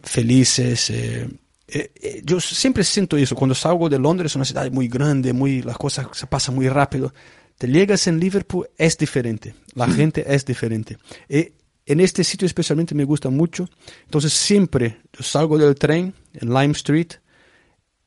[0.04, 0.90] felices.
[0.90, 1.28] eh,
[1.68, 5.62] eh, eh, yo siempre siento eso, cuando salgo de Londres, una ciudad muy grande, muy,
[5.64, 7.14] las cosas se pasan muy rápido.
[7.58, 10.98] Te llegas en Liverpool, es diferente, la gente es diferente.
[11.30, 11.54] Eh,
[11.86, 13.68] en este sitio especialmente me gusta mucho,
[14.04, 17.14] entonces siempre yo salgo del tren en Lime Street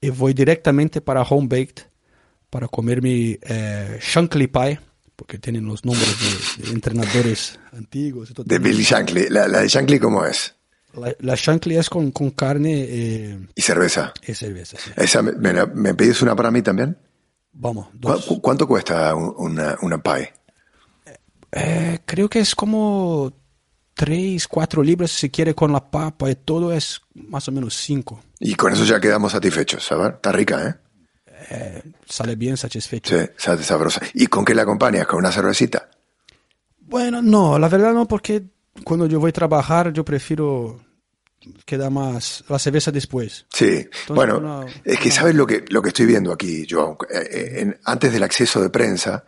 [0.00, 1.84] y voy directamente para Home Baked
[2.50, 4.80] para comer mi eh, Shankly Pie,
[5.16, 6.08] porque tienen los nombres
[6.58, 8.30] de, de entrenadores antiguos.
[8.30, 8.44] y todo.
[8.46, 9.28] De Billy Shankly.
[9.30, 10.54] La, la de Shankly, ¿cómo es?
[10.94, 14.12] La, la Shankly es con, con carne eh, Y cerveza.
[14.26, 14.76] y cerveza.
[14.78, 14.90] sí.
[14.96, 16.96] Esa, me, me la- ¿me pedís una para mí también?
[17.52, 18.24] Vamos, ¿Cu- dos.
[18.26, 20.32] cu- ¿Cuánto cuesta un- una, una pie?
[21.52, 23.32] Eh, creo que es como
[23.94, 28.20] 3, 4 libras si quiere con la papa y todo es más o menos 5.
[28.40, 30.14] Y con eso ya quedamos satisfechos, ¿sabes?
[30.14, 31.82] Está rica, ¿eh?
[32.06, 33.16] Sale bien satisfecho.
[33.36, 34.00] Sí, sabrosa.
[34.14, 35.06] ¿Y con qué la acompañas?
[35.06, 35.88] ¿Con una cervecita?
[36.80, 38.42] Bueno, no, la verdad no, porque
[38.84, 40.80] cuando yo voy a trabajar yo prefiero
[41.64, 43.46] queda más la cerveza después.
[43.50, 46.98] Sí, bueno, una- es que una- sabes lo que, lo que estoy viendo aquí, Joao.
[47.10, 47.28] Eh,
[47.62, 49.24] eh, antes del acceso de prensa,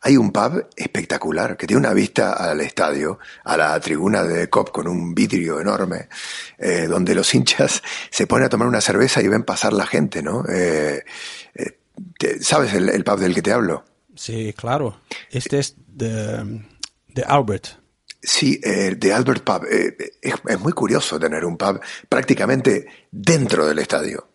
[0.00, 4.70] hay un pub espectacular que tiene una vista al estadio, a la tribuna de COP
[4.70, 6.08] con un vidrio enorme,
[6.58, 10.22] eh, donde los hinchas se ponen a tomar una cerveza y ven pasar la gente,
[10.22, 10.44] ¿no?
[10.48, 11.02] Eh,
[11.54, 11.78] eh,
[12.40, 13.84] ¿Sabes el, el pub del que te hablo?
[14.14, 15.00] Sí, claro.
[15.30, 16.62] Este es de,
[17.08, 17.66] de Albert.
[18.28, 19.64] Sí, eh, de Albert Pub.
[19.70, 24.28] Eh, es, es muy curioso tener un pub prácticamente dentro del estadio.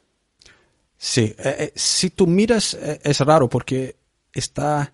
[0.98, 3.98] Sí, eh, eh, si tú miras es raro porque
[4.34, 4.92] está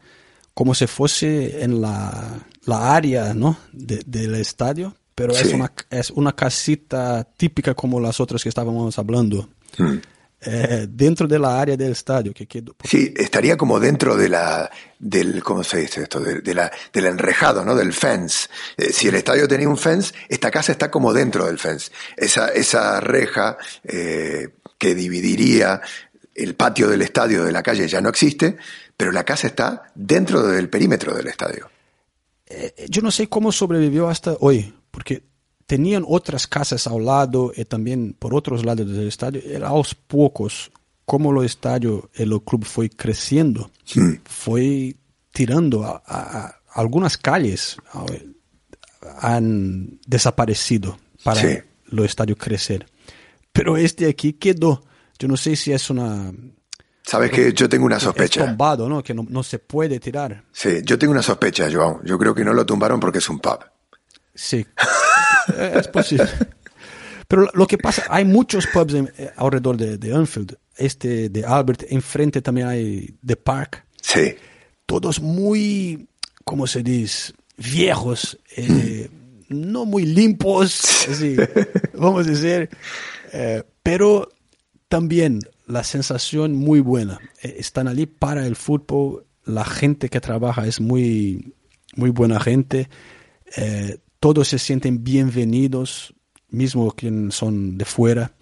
[0.54, 3.58] como si fuese en la, la área ¿no?
[3.72, 8.98] de- del estadio, pero es, una, es una casita típica como las otras que estábamos
[9.00, 9.98] hablando, Hmm.
[10.42, 12.34] Eh, dentro de la área del estadio.
[12.34, 16.20] Que quedó, Sí, estaría como dentro de la, del, ¿cómo se dice esto?
[16.20, 17.76] De, de la, del enrejado, ¿no?
[17.76, 18.48] Del fence.
[18.78, 21.92] Eh, si el estadio tenía un fence, esta casa está como dentro del fence.
[22.16, 25.82] Esa, esa reja eh, que dividiría
[26.36, 28.58] el patio del estadio de la calle ya no existe,
[28.96, 31.70] pero la casa está dentro del perímetro del estadio.
[32.46, 35.24] Eh, yo no sé cómo sobrevivió hasta hoy, porque
[35.70, 39.40] tenían otras casas al lado y también por otros lados del estadio.
[39.46, 40.72] Era a los pocos,
[41.06, 43.70] como el estadio, el club fue creciendo,
[44.26, 44.96] fue
[45.32, 47.78] tirando a, a- a algunas calles,
[49.22, 51.58] han desaparecido para Sí.
[51.92, 52.86] el estadio crecer.
[53.52, 54.84] Pero este aquí quedó.
[55.18, 56.32] Yo no sé si es una
[57.04, 58.46] Sabes que yo tengo una es sospecha.
[58.46, 59.02] tombado, ¿no?
[59.04, 60.44] Que no, no se puede tirar.
[60.52, 62.02] Sí, yo tengo una sospecha, Joao.
[62.04, 63.60] Yo creo que no lo tumbaron porque es un pub.
[64.36, 64.66] Sí,
[65.76, 66.26] es posible.
[67.28, 70.58] Pero lo- que pasa, hay muchos pubs en- eh, alrededor de, de Anfield.
[70.76, 73.86] Este de Albert, enfrente también hay The Park.
[74.02, 74.36] Sí.
[74.86, 76.08] Todos muy,
[76.44, 77.34] ¿cómo se dice?
[77.58, 79.10] Viejos, eh,
[79.50, 81.36] no muy limpios, así,
[81.94, 82.70] vamos a decir.
[83.34, 84.30] eh, pero
[84.88, 87.20] también la sensación muy buena.
[87.44, 89.26] Eh, están allí para el fútbol.
[89.46, 91.54] La gente que trabaja es muy,
[91.96, 92.90] muy buena gente.
[93.58, 96.14] Eh, todos se sienten bienvenidos,
[96.50, 98.34] mismo quienes son de fuera.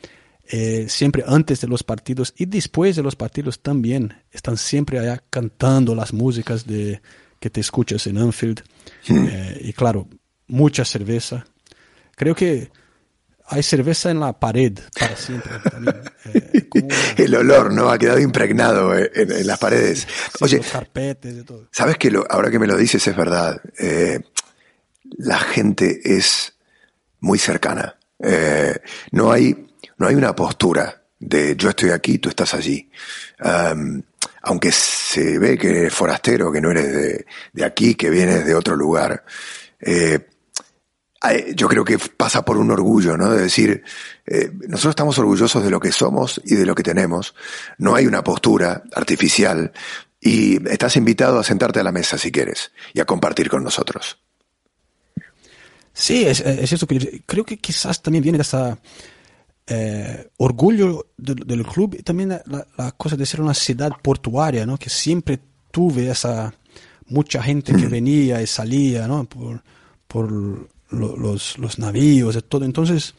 [0.50, 5.22] Eh, siempre antes de los partidos y después de los partidos también están siempre allá
[5.30, 7.02] cantando las músicas de
[7.40, 8.64] que te escuchas en Anfield.
[9.10, 10.08] Eh, y claro,
[10.48, 11.46] mucha cerveza.
[12.16, 12.72] Creo que
[13.50, 15.52] hay cerveza en la pared para siempre.
[16.34, 16.88] Eh, como
[17.18, 17.90] El olor, ¿no?
[17.90, 20.00] Ha quedado impregnado en, en las paredes.
[20.00, 21.68] sí, Oye, los carpetes y todo.
[21.72, 23.62] ¿Sabes que lo, ahora que me lo dices es verdad?
[23.80, 24.22] Eh,
[25.18, 26.58] la gente es
[27.20, 27.98] muy cercana.
[28.20, 28.76] Eh,
[29.12, 29.68] no, hay,
[29.98, 32.90] no hay una postura de yo estoy aquí, tú estás allí.
[34.44, 38.56] Aunque se ve que eres forastero, que no eres de, de aquí, que vienes de
[38.56, 39.24] otro lugar.
[39.80, 40.20] eh,
[41.56, 43.32] yo creo que pasa por un orgullo, ¿no?
[43.32, 43.84] De decir,
[44.26, 47.36] eh, nosotros estamos orgullosos de lo que somos y de lo que tenemos.
[47.78, 49.72] No hay una postura artificial
[50.22, 54.20] y estás invitado a sentarte a la mesa si quieres y a compartir con nosotros.
[56.00, 58.78] Sí, es, es eso que creo que quizás también viene de esa
[59.66, 64.78] eh, orgullo del, del club y también la, cosa de ser una ciudad portuaria, ¿no?
[64.78, 65.40] Que siempre
[65.72, 66.54] tuve esa
[67.08, 69.26] mucha gente que venía y salía, ¿no?
[69.26, 69.64] Por,
[70.08, 72.64] por lo- los, los navíos y todo.
[72.64, 73.16] Entonces,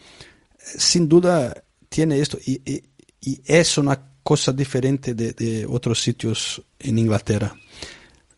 [0.60, 2.82] eh, sin duda tiene esto y, y-
[3.20, 7.54] y es una cosa diferente de, de otros sitios en Inglaterra.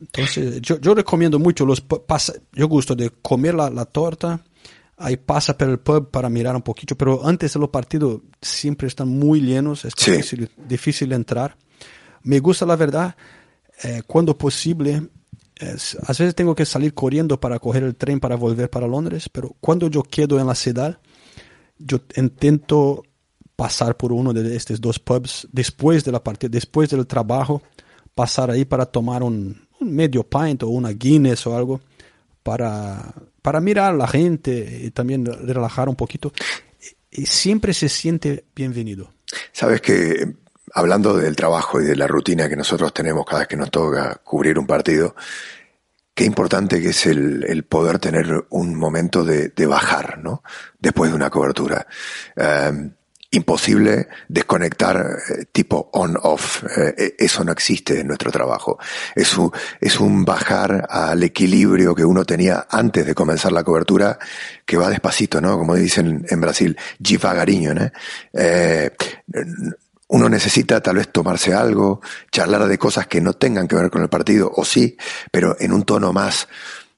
[0.00, 4.42] Entonces, yo, yo recomiendo mucho los pa- pasa- yo gusto de comer la, la torta,
[4.96, 8.88] ahí pasa por el pub para mirar un poquito, pero antes de los partidos siempre
[8.88, 11.56] están muy llenos, es difícil, difícil entrar.
[12.22, 13.14] Me gusta la verdad,
[13.82, 15.08] eh, cuando posible,
[15.60, 19.54] a veces tengo que salir corriendo para coger el tren para volver para Londres, pero
[19.60, 20.98] cuando yo quedo en la ciudad,
[21.78, 23.02] yo intento
[23.56, 27.62] pasar por uno de estos dos pubs después de la partida, después del trabajo,
[28.14, 31.80] pasar ahí para tomar un, medio pint o una Guinness o algo
[32.42, 33.12] para,
[33.42, 36.32] para mirar a la gente y también relajar un poquito.
[37.10, 39.12] Y siempre se siente bienvenido.
[39.52, 40.34] Sabes que
[40.74, 44.20] hablando del trabajo y de la rutina que nosotros tenemos cada vez que nos toca
[44.22, 45.14] cubrir un partido,
[46.14, 50.42] qué importante que es el, poder tener un momento de, bajar, ¿no?
[50.78, 51.86] Después de una cobertura.
[52.36, 52.92] Em,
[53.32, 56.64] imposible desconectar eh, tipo on-off.
[56.76, 58.78] Eh, e, eso no existe en nuestro trabajo.
[59.14, 64.18] Es un, es un bajar al equilibrio que uno tenía antes de comenzar la cobertura,
[64.64, 65.58] que va despacito, ¿no?
[65.58, 67.90] Como dicen en Brasil, devagarinho, ¿no?
[68.32, 68.90] Eh,
[70.08, 72.00] uno necesita tal vez tomarse algo,
[72.32, 74.96] charlar de cosas que no tengan que ver con el partido, o sí,
[75.30, 76.48] pero en un tono más,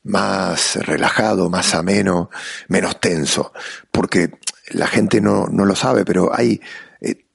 [0.05, 2.31] más relajado, más ameno,
[2.69, 3.53] menos tenso,
[3.91, 4.31] porque
[4.73, 6.61] la gente no, no lo sabe, pero hay
[7.01, 7.27] eh,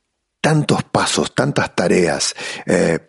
[0.42, 3.00] tantos pasos, tantas tareas, eh,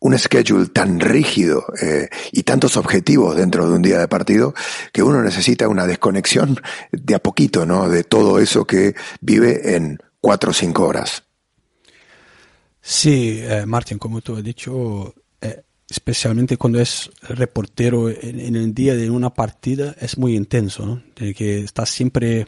[0.00, 4.54] un schedule tan rígido eh, y tantos objetivos dentro de un día de partido
[4.92, 6.60] que uno necesita una desconexión
[6.92, 7.88] de a poquito, ¿no?
[7.88, 11.24] De todo eso que vive en cuatro o cinco horas.
[12.80, 15.14] Sí, Martín, como tú has dicho,
[15.86, 21.02] especialmente cuando es reportero en, el día de una partida, es muy intenso, ¿no?
[21.14, 22.46] De que estás siempre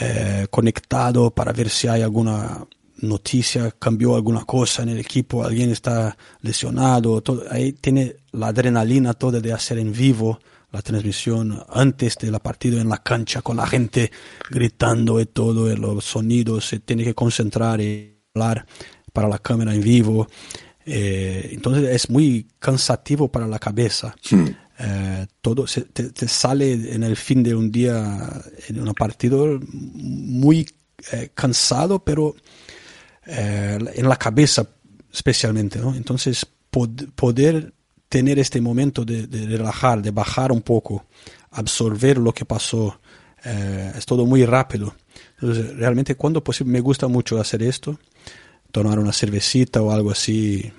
[0.00, 2.64] eh, conectado para ver si hay alguna
[2.98, 9.14] noticia, cambió alguna cosa en el equipo, alguien está lesionado, todo, ahí tiene la adrenalina
[9.14, 10.38] toda de hacer en vivo
[10.70, 14.10] la transmisión antes de la partida en la cancha con la gente
[14.50, 18.66] gritando y todo, los sonidos, se tiene que concentrar y hablar
[19.12, 20.26] para la cámara en vivo.
[20.84, 24.16] Eh, entonces es muy cansativo para la cabeza.
[24.30, 24.46] Hmm.
[24.84, 30.68] Eh, todo se, te, sale en el fin de un día, en un partido muy
[31.12, 32.34] eh, cansado, pero
[33.26, 34.66] eh, en la cabeza
[35.12, 35.94] especialmente, ¿no?
[35.94, 36.44] Entonces,
[37.14, 37.72] poder
[38.08, 41.04] tener este momento de, relajar, de bajar un poco,
[41.52, 42.98] absorber lo que pasó,
[43.44, 44.94] es todo muy rápido.
[45.34, 47.98] Entonces, realmente cuando posible me gusta mucho hacer esto,
[48.70, 50.72] tomar una cervecita o algo así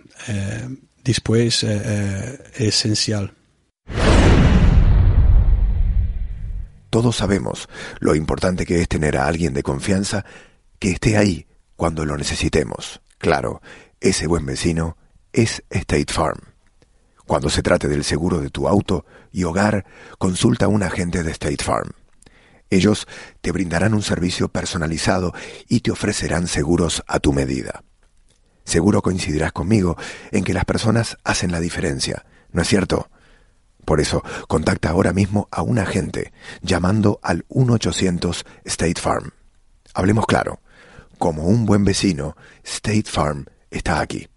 [1.04, 3.34] después es esencial.
[6.94, 7.70] Todos sabemos
[8.02, 10.26] lo importante que es tener a alguien de confianza
[10.78, 13.02] que esté ahí cuando lo necesitemos.
[13.18, 13.64] Claro,
[14.00, 14.96] ese buen vecino
[15.32, 16.38] es State Farm.
[17.26, 19.88] Cuando se trate del seguro de tu auto y hogar,
[20.20, 21.94] consulta a un agente de State Farm.
[22.70, 23.08] Ellos
[23.42, 25.34] te brindarán un servicio personalizado
[25.68, 27.84] y te ofrecerán seguros a tu medida.
[28.66, 29.98] Seguro coincidirás conmigo
[30.30, 33.10] en que las personas hacen la diferencia, ¿no es cierto?
[33.86, 39.32] Por eso, contacta ahora mismo a un agente llamando al 1-800 State Farm.
[39.94, 40.60] Hablemos claro,
[41.18, 44.28] como un buen vecino, State Farm está aquí.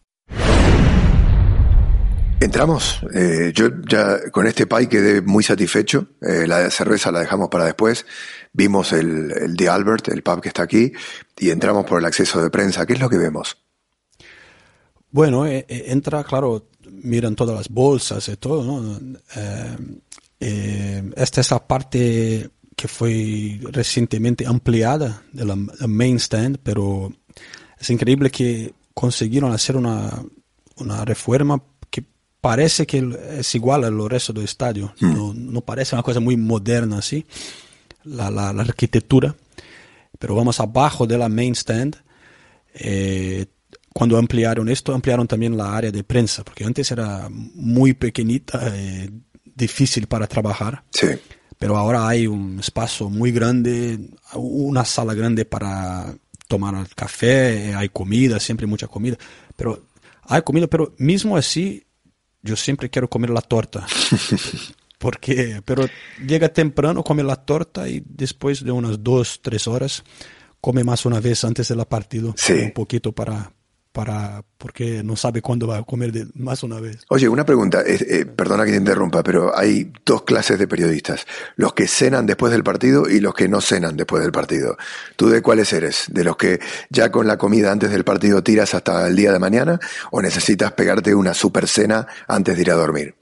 [2.38, 3.00] Entramos.
[3.14, 6.09] Eh, yo ya con este pie quedé muy satisfecho.
[6.20, 8.04] Eh, la cerveza la dejamos para después.
[8.52, 10.92] Vimos el, el de Albert, el pub que está aquí,
[11.38, 12.85] y entramos por el acceso de prensa.
[12.85, 13.56] ¿Qué es lo que vemos?
[15.11, 18.99] Bueno, eh, entra, claro, miran todas las bolsas y todo, ¿no?
[19.37, 19.77] Eh,
[20.40, 27.12] eh, esta es la parte que fue recientemente ampliada de la, main stand, pero
[27.79, 30.22] es increíble que consiguieron hacer una,
[30.77, 32.05] una reforma que
[32.40, 34.92] parece que es igual al resto del estadio.
[35.01, 35.14] Hmm.
[35.14, 37.25] No, no, parece una cosa muy moderna así,
[38.05, 39.35] la, la, la arquitectura.
[40.18, 41.96] Pero vamos abajo de la main stand.
[42.75, 43.46] Eh,
[43.96, 49.09] cuando ampliaron esto, ampliaron también la área de prensa, porque antes era muy pequeñita, eh,
[49.42, 50.85] difícil para trabajar.
[50.90, 51.06] Sí.
[51.59, 53.98] Pero ahora hay un espacio muy grande,
[54.35, 56.14] una sala grande para
[56.46, 59.16] tomar café, hay comida, siempre mucha comida.
[59.56, 59.87] Pero
[60.24, 61.87] hay comida, pero mismo así,
[62.42, 63.87] yo siempre quiero comer la torta.
[64.98, 65.88] porque, pero
[66.22, 70.04] llega temprano, come la torta y después de unas dos, tres horas,
[70.61, 72.35] come más una vez antes de la partido.
[72.37, 72.52] Sí.
[72.52, 73.56] Un poquito para,
[74.59, 76.99] porque no sabe cuándo va a comer más una vez.
[77.09, 81.27] Oye, una pregunta, eh, perdona que te interrumpa, pero hay dos clases de periodistas,
[81.57, 84.77] los que cenan después del partido y los que no cenan después del partido.
[85.17, 86.07] ¿Tú de cuáles eres?
[86.09, 89.38] ¿De los que ya con la comida antes del partido tiras hasta el día de
[89.38, 89.81] mañana
[90.11, 93.15] o necesitas pegarte una super cena antes de ir a dormir?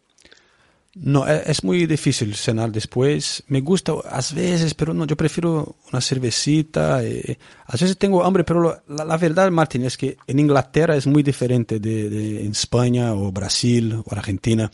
[0.97, 3.43] No, e, es muy difícil cenar después.
[3.49, 7.03] Me gusta a veces, pero no, yo prefiero una cervecita.
[7.03, 11.23] Eh, a veces tengo hambre, pero la, verdad, Martín, es que en Inglaterra es muy
[11.23, 14.71] diferente de, en España o Brasil o Argentina.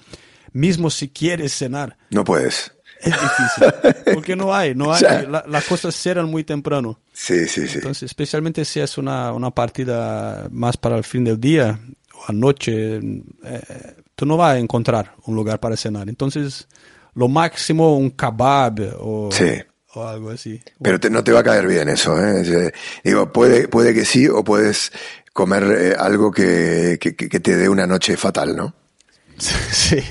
[0.52, 1.96] Mismo si quieres cenar.
[2.10, 2.72] No puedes.
[3.00, 7.00] Es difícil, porque no hay, no hay, las cosas cierran muy temprano.
[7.14, 7.76] Sí, sí, sí.
[7.76, 11.80] Entonces, especialmente si es una, una partida más para el fin del día
[12.12, 16.06] o anoche, eh, tú no vas a encontrar un lugar para cenar.
[16.10, 16.68] Entonces,
[17.14, 19.30] lo máximo un kebab o,
[19.94, 20.60] o algo así.
[20.82, 22.70] Pero no te va a caer bien eso, ¿eh?
[23.02, 24.92] Digo, puede, puede que sí o puedes
[25.32, 28.74] comer eh, algo que, que, que te dé una noche fatal, ¿no?
[29.38, 30.02] Sí,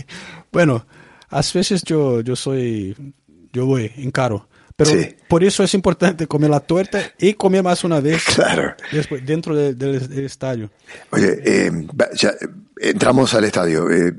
[0.52, 0.88] bueno,
[1.30, 3.14] a veces yo, yo soy,
[3.54, 4.50] yo voy en caro.
[4.76, 4.92] Pero
[5.28, 8.74] por eso es importante comer la torta y comer más una vez claro.
[8.92, 10.72] después, dentro del estadio.
[11.12, 11.72] Oye, eh,
[12.16, 12.34] ya
[12.80, 13.90] entramos al estadio.
[13.90, 14.14] Eh,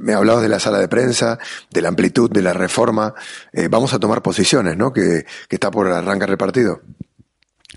[0.00, 1.38] me hablabas de la sala de prensa,
[1.70, 3.14] de la amplitud, de la reforma.
[3.52, 4.92] Eh, vamos a tomar posiciones, ¿no?
[4.92, 6.82] Que, que, está por arrancar el partido.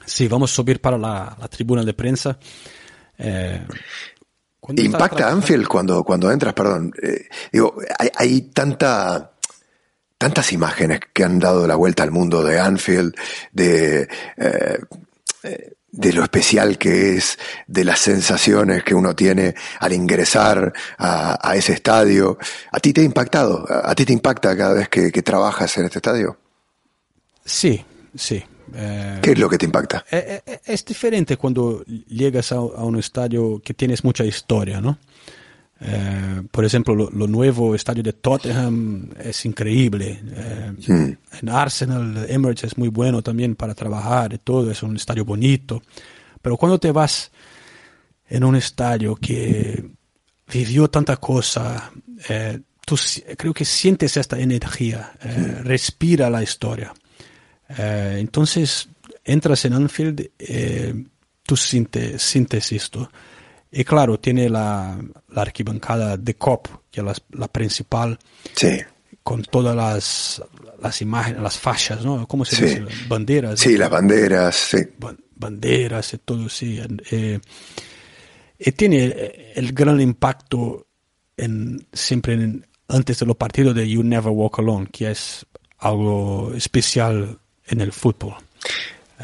[0.06, 2.38] Sí, vamos a subir para la, la tribuna de prensa.
[3.18, 3.66] Eh,
[4.70, 6.54] ¿Impacta Anfield cuando, cuando entras?
[6.54, 6.94] Perdón.
[7.02, 9.34] Eh, digo, hay, hay, tanta,
[10.18, 13.16] tantas imágenes que han dado la vuelta al mundo de Anfield,
[13.52, 14.08] de,
[15.96, 21.56] de lo especial que es, de las sensaciones que uno tiene al ingresar a, a
[21.56, 22.38] ese estadio.
[22.72, 23.66] ¿A ti te ha impactado?
[23.70, 26.38] ¿A ti te impacta cada vez que, que trabajas en este estadio?
[27.46, 27.84] Sí,
[28.14, 28.44] sí.
[28.74, 30.06] Eh, ¿Qué es lo que te impacta?
[30.12, 34.98] Eh, eh, es diferente cuando llegas a, un estadio que tienes mucha historia, ¿no?
[36.52, 40.22] Por ejemplo, lo, nuevo estadio de Tottenham es increíble.
[40.88, 41.12] Hmm.
[41.42, 45.82] En Arsenal, Emirates es muy bueno también para trabajar y todo, es un estadio bonito.
[46.42, 47.32] Pero cuando te vas
[48.28, 49.84] en un estadio que
[50.52, 51.92] vivió tanta cosa,
[52.86, 52.96] tú
[53.38, 55.64] creo que sientes esta energía, hmm.
[55.64, 56.94] respira la historia.
[57.70, 58.88] Eh, entonces,
[59.24, 60.94] entras en Anfield, eh,
[61.44, 63.10] tú sientes, esto.
[63.78, 64.98] Y claro, tiene la,
[65.34, 68.18] la arquibancada de COP, que es la, principal,
[68.54, 68.80] sí.
[69.22, 70.42] con todas las,
[70.82, 72.26] las imágenes, las fachas, ¿no?
[72.26, 72.86] ¿Cómo se dice?
[73.10, 73.60] Banderas.
[73.60, 74.78] Sí, las banderas, sí.
[75.36, 76.80] Banderas y todo, sí.
[77.12, 77.38] Eh,
[78.58, 80.88] y tiene el gran impacto
[81.36, 85.46] en, siempre en, antes de los partidos de You Never Walk Alone, que es
[85.80, 88.36] algo especial en el fútbol.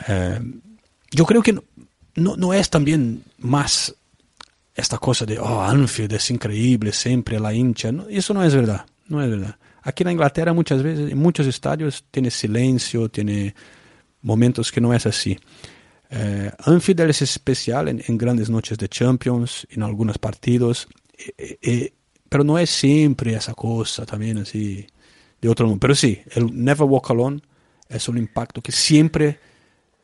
[0.10, 0.42] Eh,
[1.12, 1.54] yo creo que
[2.16, 3.96] no, no, es también más
[4.82, 7.92] esta cosa de, oh, Anfield es increíble, siempre la hincha.
[8.10, 9.56] eso no es verdad, no es verdad.
[9.84, 13.56] Aquí en Inglaterra muchas veces, en muchos estadios, tiene silencio, tiene
[14.22, 15.40] momentos que no es así.
[16.10, 20.88] Eh, Anfield es especial en, grandes noches de Champions, en algunos partidos,
[22.30, 24.86] pero no es siempre esa cosa también así
[25.40, 25.80] de otro mundo.
[25.80, 27.42] Pero sí, el Never Walk Alone
[27.90, 29.40] es un impacto que siempre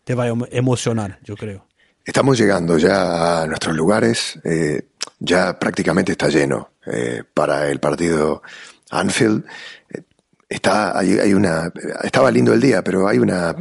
[0.04, 1.67] te va a emocionar, yo creo.
[2.08, 4.82] Estamos llegando ya a nuestros lugares, eh,
[5.20, 8.42] ya prácticamente está lleno eh, para el partido
[8.90, 9.44] Anfield.
[9.90, 10.04] Eh,
[10.48, 11.70] está, hay, hay, una,
[12.02, 13.58] estaba lindo el día, pero hay una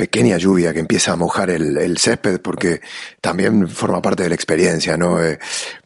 [0.00, 2.80] pequeña lluvia que empieza a mojar el, césped porque
[3.20, 5.22] también forma parte de la experiencia, ¿no?
[5.22, 5.38] Eh,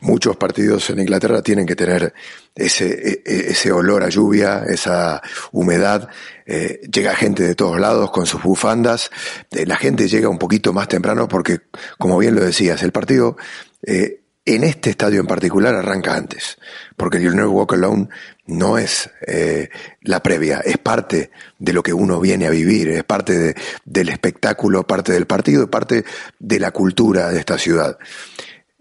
[0.03, 2.15] muchos partidos en Inglaterra tienen que tener
[2.55, 6.09] ese, e, e, olor a lluvia, esa humedad.
[6.47, 9.11] Eh, llega gente de todos lados con sus bufandas.
[9.51, 11.63] Eh, la gente llega un poquito más temprano porque,
[11.99, 13.37] como bien lo decías, el partido
[13.83, 16.57] en este estadio en particular arranca antes,
[16.97, 18.09] porque el Never Walk Alone
[18.47, 19.71] no es eh,
[20.03, 24.87] la previa, es parte de lo que uno viene a vivir, es parte del espectáculo,
[24.87, 26.05] parte del partido, parte
[26.39, 27.99] de la cultura de esta ciudad.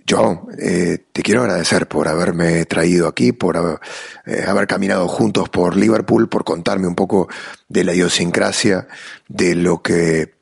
[0.06, 3.80] Yo eh, te quiero agradecer por haberme traído aquí, por haber,
[4.26, 7.30] eh, haber, caminado juntos por Liverpool, por contarme un poco
[7.70, 8.88] de la idiosincrasia,
[9.30, 10.34] de lo que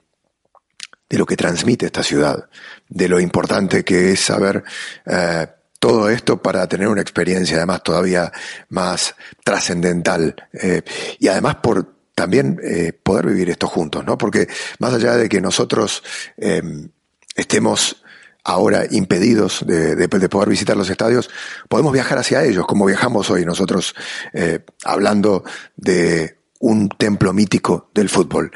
[1.10, 2.48] de lo que transmite esta ciudad,
[2.88, 4.64] de lo importante que es saber
[5.06, 5.46] eh,
[5.82, 8.32] todo esto para tener una experiencia además todavía
[8.70, 10.84] más trascendental eh,
[11.18, 14.16] y además por también eh, poder vivir esto juntos, ¿no?
[14.16, 16.04] Porque más allá de que nosotros
[16.38, 16.90] em,
[17.36, 18.04] estemos
[18.44, 21.32] ahora impedidos de, de, de, poder visitar los estadios,
[21.68, 23.96] podemos viajar hacia ellos, como viajamos hoy nosotros,
[24.34, 25.44] eh, hablando
[25.76, 28.52] de un templo mítico del fútbol.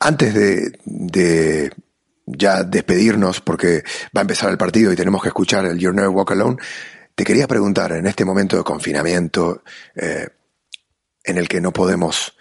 [0.00, 1.70] Antes de, de
[2.36, 3.82] ya despedirnos porque
[4.16, 6.56] va a empezar el partido y tenemos que escuchar el You're Never Walk Alone,
[7.14, 9.62] te quería preguntar en este momento de confinamiento
[9.94, 10.28] eh,
[11.24, 12.36] en el que no podemos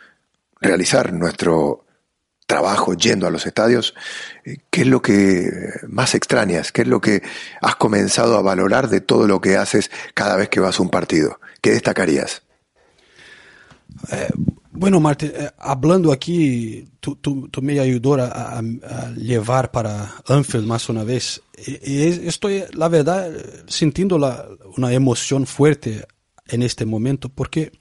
[0.59, 1.85] realizar nuestro
[2.45, 3.95] trabajo yendo a los estadios,
[4.43, 5.49] eh, ¿qué es lo que
[5.87, 6.71] más extrañas?
[6.71, 7.21] ¿Qué es lo que
[7.61, 10.89] has comenzado a valorar de todo lo que haces cada vez que vas a un
[10.89, 11.39] partido?
[11.61, 12.43] ¿Qué destacarías?
[14.11, 14.29] Eh,
[14.71, 18.61] bueno, Martín, eh, hablando aquí, tú, me ayudó a,
[19.17, 21.41] llevar para Anfield más una vez.
[21.57, 23.31] Y, estoy, la verdad,
[23.67, 24.17] sintiendo
[24.77, 26.05] una emoción fuerte
[26.47, 27.71] en este momento porque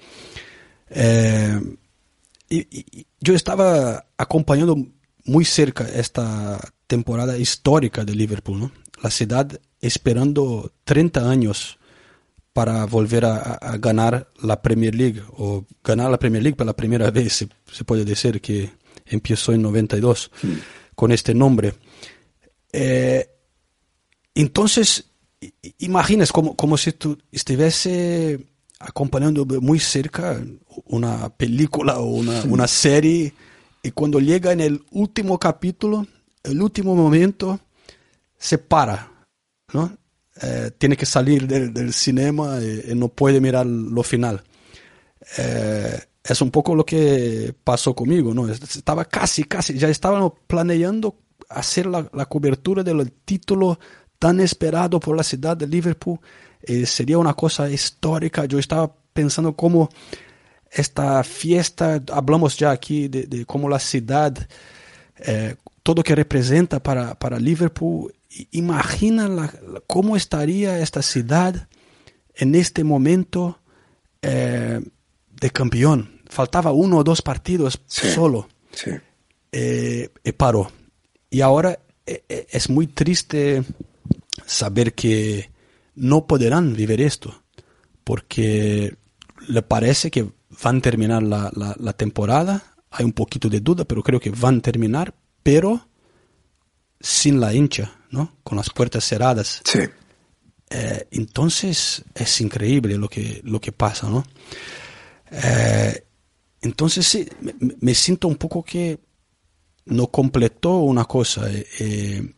[3.21, 4.77] yo estaba acompañando
[5.25, 8.73] muy cerca esta temporada histórica de Liverpool, ¿no?
[9.03, 11.79] La ciudad esperando 30 años
[12.53, 17.11] para volver a, ganar la Premier League o ganar la Premier League por la primera
[17.11, 18.71] vez, se, puede decir que
[19.07, 20.31] empezó en 92
[20.95, 21.75] con este nombre.
[22.73, 23.29] Eh,
[24.35, 25.11] entonces,
[25.79, 28.47] imaginas como, como si tú estuviese
[28.79, 30.43] acompañando muy cerca
[30.87, 33.35] una película o una, una, serie
[33.83, 36.07] y cuando llega en el último capítulo,
[36.43, 37.61] el último momento,
[38.39, 39.27] se para,
[39.73, 40.00] ¿no?
[40.43, 44.43] Eh, tiene que salir del, del cinema y, no puede mirar lo final.
[45.39, 48.49] Eh, es un poco lo que pasó conmigo, ¿no?
[48.49, 51.17] Estaba casi, casi, ya estaban planeando
[51.49, 53.79] hacer la, la cobertura del título
[54.19, 56.21] tan esperado por la ciudad de Liverpool
[56.63, 58.45] eh, sería una cosa histórica.
[58.45, 59.89] Yo estaba pensando cómo
[60.71, 64.37] esta fiesta, hablamos ya aquí de, cómo la ciudad,
[65.17, 68.15] eh, todo que representa para, para Liverpool,
[68.51, 69.53] imagina
[69.87, 71.69] cómo estaría esta ciudad
[72.35, 73.59] en este momento
[74.23, 74.81] eh,
[75.29, 76.21] de campeón.
[76.29, 78.49] Faltaba uno o dos partidos solo.
[79.53, 80.71] y paró.
[81.29, 83.65] Y ahora es muy triste
[84.47, 85.51] saber que
[85.95, 87.43] no podrán vivir esto,
[88.05, 88.97] porque
[89.49, 90.31] le parece que
[90.63, 94.59] van a terminar la, la, temporada, hay un poquito de duda, pero creo que van
[94.59, 95.87] a terminar, pero
[97.01, 98.37] sin la hincha, ¿no?
[98.43, 99.63] Con las puertas cerradas.
[99.65, 99.81] Sí.
[100.73, 104.25] Eh, entonces es increíble lo que, lo que pasa, ¿no?
[105.33, 106.05] Eh,
[106.63, 107.29] entonces sí,
[107.81, 109.01] me, siento un poco que
[109.87, 111.47] no completó una cosa.
[111.51, 112.35] Eh,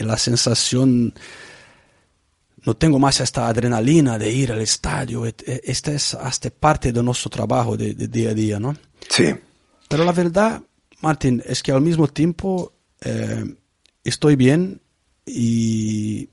[0.00, 1.12] la sensación
[2.64, 5.26] no tengo más esta adrenalina de ir al estadio.
[5.26, 8.74] Esta es hasta parte de nuestro trabajo de, día a día, ¿no?
[9.10, 9.34] Sí.
[9.88, 10.62] Pero la verdad,
[11.02, 12.72] Martín, es que al mismo tiempo
[14.02, 14.80] estoy bien
[15.26, 16.28] y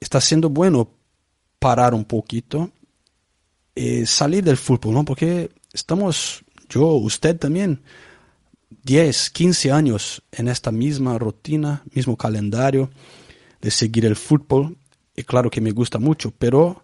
[0.00, 0.90] está siendo bueno
[1.58, 2.70] parar un poquito
[3.74, 5.04] y salir del fútbol, ¿no?
[5.04, 7.82] Porque estamos, yo, usted también,
[8.82, 12.90] 10, 15 años en esta misma rutina, mismo calendario
[13.60, 14.76] de seguir el fútbol
[15.16, 16.82] y claro que me gusta mucho, pero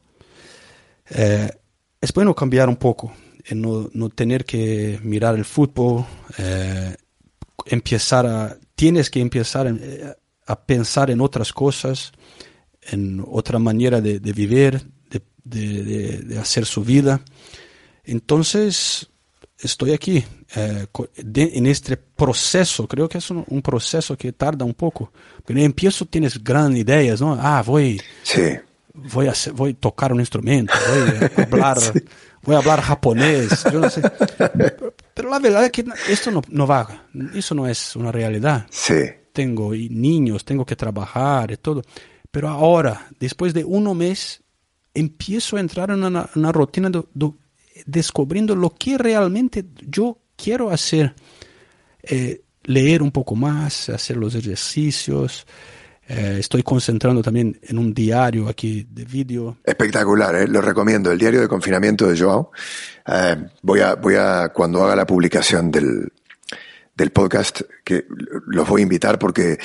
[1.10, 1.50] eh,
[2.00, 3.12] es bueno cambiar un poco,
[3.54, 6.06] no, no, tener que mirar el fútbol,
[6.38, 6.96] eh,
[7.66, 10.14] empezar a, tienes que empezar eh,
[10.50, 12.12] a, pensar en otras cosas,
[12.82, 17.20] en otra manera de, vivir, de, de, de, hacer su vida.
[18.04, 19.10] Entonces,
[19.62, 20.24] estoy aquí
[20.56, 20.86] eh,
[21.34, 25.12] en este proceso, creo que es un, proceso que tarda un poco.
[25.44, 27.38] Pero empiezo tienes grandes ideas, ¿no?
[27.40, 28.00] Ah, voy,
[28.94, 31.78] voy, a, voy a tocar un instrumento, voy a hablar,
[32.42, 34.02] voy a hablar japonés, yo no sé.
[35.14, 38.66] Pero, la verdad es que esto no, no va, eso no es una realidad.
[38.70, 38.94] Sí.
[39.40, 41.80] Tengo niños, tengo que trabajar y todo.
[42.30, 44.42] Pero ahora, después de un mes,
[44.92, 47.02] empiezo a entrar en una, una rutina de,
[47.86, 51.14] descubriendo lo que realmente yo quiero hacer.
[52.02, 55.46] Eh, leer un poco más, hacer los ejercicios.
[56.06, 59.56] Eh, estoy concentrando también en un diario aquí de vídeo.
[59.64, 60.48] Espectacular, ¿eh?
[60.48, 61.10] lo recomiendo.
[61.10, 62.50] El diario de confinamiento de Joao.
[63.62, 66.12] voy, a, voy a, cuando haga la publicación del,
[67.00, 68.04] del podcast, que
[68.46, 69.58] los voy a invitar porque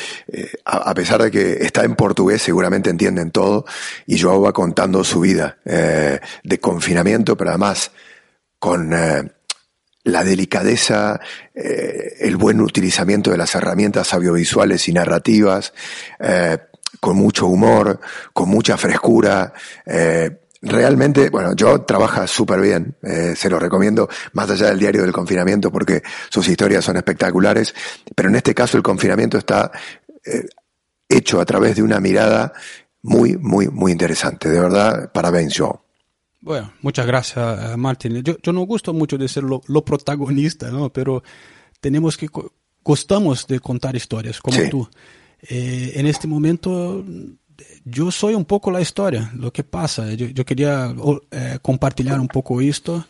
[0.65, 3.65] a, pesar de que está en portugués, seguramente entienden todo
[4.05, 7.91] y Joao va contando su vida de confinamiento, pero además
[8.65, 9.31] con eh,
[10.05, 11.19] la delicadeza,
[11.53, 15.71] eh, el buen utilizamiento de las herramientas audiovisuales y narrativas,
[16.19, 16.57] eh,
[16.99, 17.99] con mucho humor,
[18.33, 19.53] con mucha frescura.
[20.65, 22.97] Realmente, bueno, yo trabaja súper bien,
[23.35, 27.73] se lo recomiendo, más allá del diario del confinamiento, porque sus historias son espectaculares,
[28.15, 29.71] pero en este caso el confinamiento está
[31.07, 32.53] hecho a través de una mirada
[33.01, 34.49] muy, muy, muy interesante.
[34.49, 35.73] De verdad, parabéns, Joe.
[36.41, 38.21] Bueno, muchas gracias, eh, Martín.
[38.23, 40.91] Yo, yo no gusto mucho de ser lo, protagonista, ¿no?
[40.91, 41.23] Pero
[41.79, 42.27] tenemos que,
[42.83, 44.89] gustamos de contar historias como tú.
[45.41, 47.03] Eh, en este momento,
[47.83, 50.13] yo soy un poco la historia, lo que pasa.
[50.13, 50.93] Yo, yo quería
[51.31, 53.05] eh, compartir un poco esto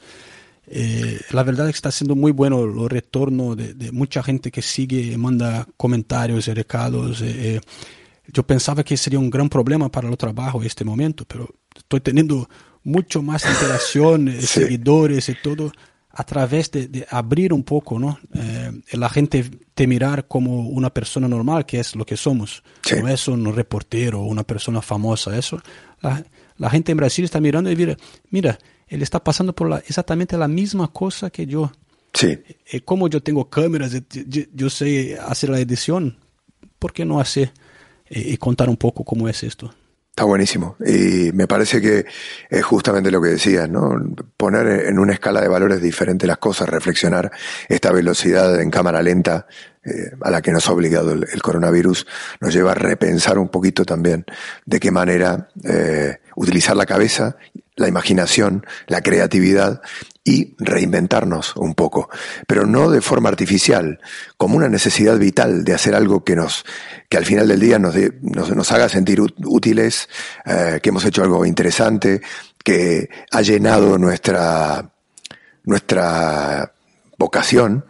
[0.68, 4.62] Eh, la verdad es que está siendo muy bueno el retorno de, mucha gente que
[4.62, 7.22] sigue, manda comentarios y recados.
[7.22, 7.62] Eh,
[8.28, 12.02] yo pensaba que sería un gran problema para el trabajo en este momento, pero estoy
[12.02, 12.50] teniendo
[12.84, 15.72] mucho más interacción, seguidores y todo
[16.18, 18.18] a través de, abrir un poco, ¿no?
[18.34, 22.64] Eh, la gente te mirar como una persona normal, que es lo que somos.
[23.02, 25.62] No es un reportero una persona famosa, eso.
[26.00, 27.98] La, gente en Brasil está mirando y mira,
[28.30, 28.58] mira,
[28.88, 31.70] él está pasando por la, exactamente la misma cosa que yo.
[32.14, 32.40] Sí.
[32.72, 33.92] Eh, como yo tengo cámaras,
[34.54, 36.18] yo, sé hacer la edición,
[36.80, 37.52] ¿por qué no hacer
[38.06, 39.74] eh, y contar un poco cómo es esto?
[40.16, 40.78] Está buenísimo.
[40.80, 42.06] Y me parece que
[42.50, 44.02] es justamente lo que decías, ¿no?
[44.38, 47.34] Poner en una escala de valores diferente las cosas, reflexionar
[47.68, 49.46] esta velocidad en cámara lenta
[49.84, 52.08] eh, a la que nos ha obligado el, coronavirus,
[52.40, 54.24] nos lleva a repensar un poquito también
[54.66, 57.36] de qué manera eh, utilizar la cabeza,
[57.76, 59.82] la imaginación, la creatividad
[60.28, 62.10] y reinventarnos un poco,
[62.48, 64.02] pero no de forma artificial,
[64.38, 66.66] como una necesidad vital de hacer algo que nos,
[67.08, 70.10] que al final del día nos, nos, haga sentir útiles,
[70.46, 72.22] eh, que hemos hecho algo interesante,
[72.64, 74.92] que ha llenado nuestra,
[75.64, 76.75] nuestra
[77.18, 77.86] vocación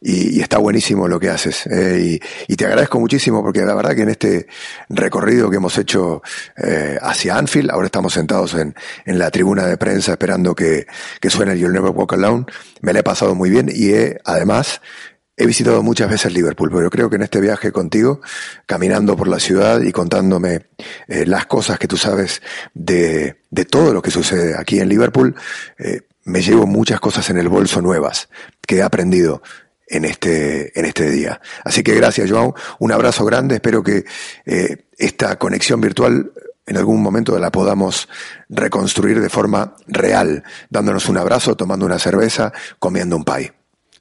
[0.00, 1.66] y, está buenísimo lo que haces.
[1.66, 2.18] Eh,
[2.48, 4.46] y, te agradezco muchísimo porque la verdad que en este
[4.88, 6.22] recorrido que hemos hecho
[6.56, 8.74] eh, hacia Anfield, ahora estamos sentados en,
[9.04, 10.86] en la tribuna de prensa esperando que,
[11.20, 12.46] que suene el You'll Never Walk Alone,
[12.80, 14.80] me la he pasado muy bien y he, además
[15.40, 18.20] He visitado muchas veces Liverpool, pero creo que en este viaje contigo,
[18.66, 20.66] caminando por la ciudad y contándome
[21.08, 22.42] eh, las cosas que tú sabes
[22.74, 25.34] de, de, todo lo que sucede aquí en Liverpool,
[25.78, 28.28] eh, me llevo muchas cosas en el bolso nuevas
[28.66, 29.42] que he aprendido
[29.86, 31.40] en este, en este día.
[31.64, 32.54] Así que gracias, Joao.
[32.78, 33.56] Un abrazo grande.
[33.56, 34.04] Espero que
[34.46, 36.32] eh, esta conexión virtual
[36.66, 38.08] en algún momento la podamos
[38.48, 43.52] reconstruir de forma real, dándonos un abrazo, tomando una cerveza, comiendo un pie.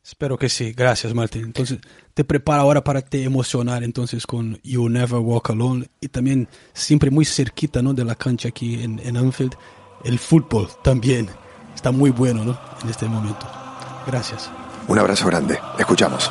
[0.03, 0.73] Espero que sí.
[0.73, 1.45] Gracias, Martín.
[1.45, 1.79] Entonces,
[2.13, 7.09] te preparo ahora para te emocionar entonces con You Never Walk Alone y también siempre
[7.09, 7.93] muy cerquita ¿no?
[7.93, 9.55] de la cancha aquí en, en Anfield,
[10.03, 11.29] el fútbol también
[11.79, 12.57] está muy bueno ¿no?
[12.83, 13.47] en este momento.
[14.05, 14.49] Gracias.
[14.89, 15.57] Un abrazo grande.
[15.77, 16.29] Escuchamos.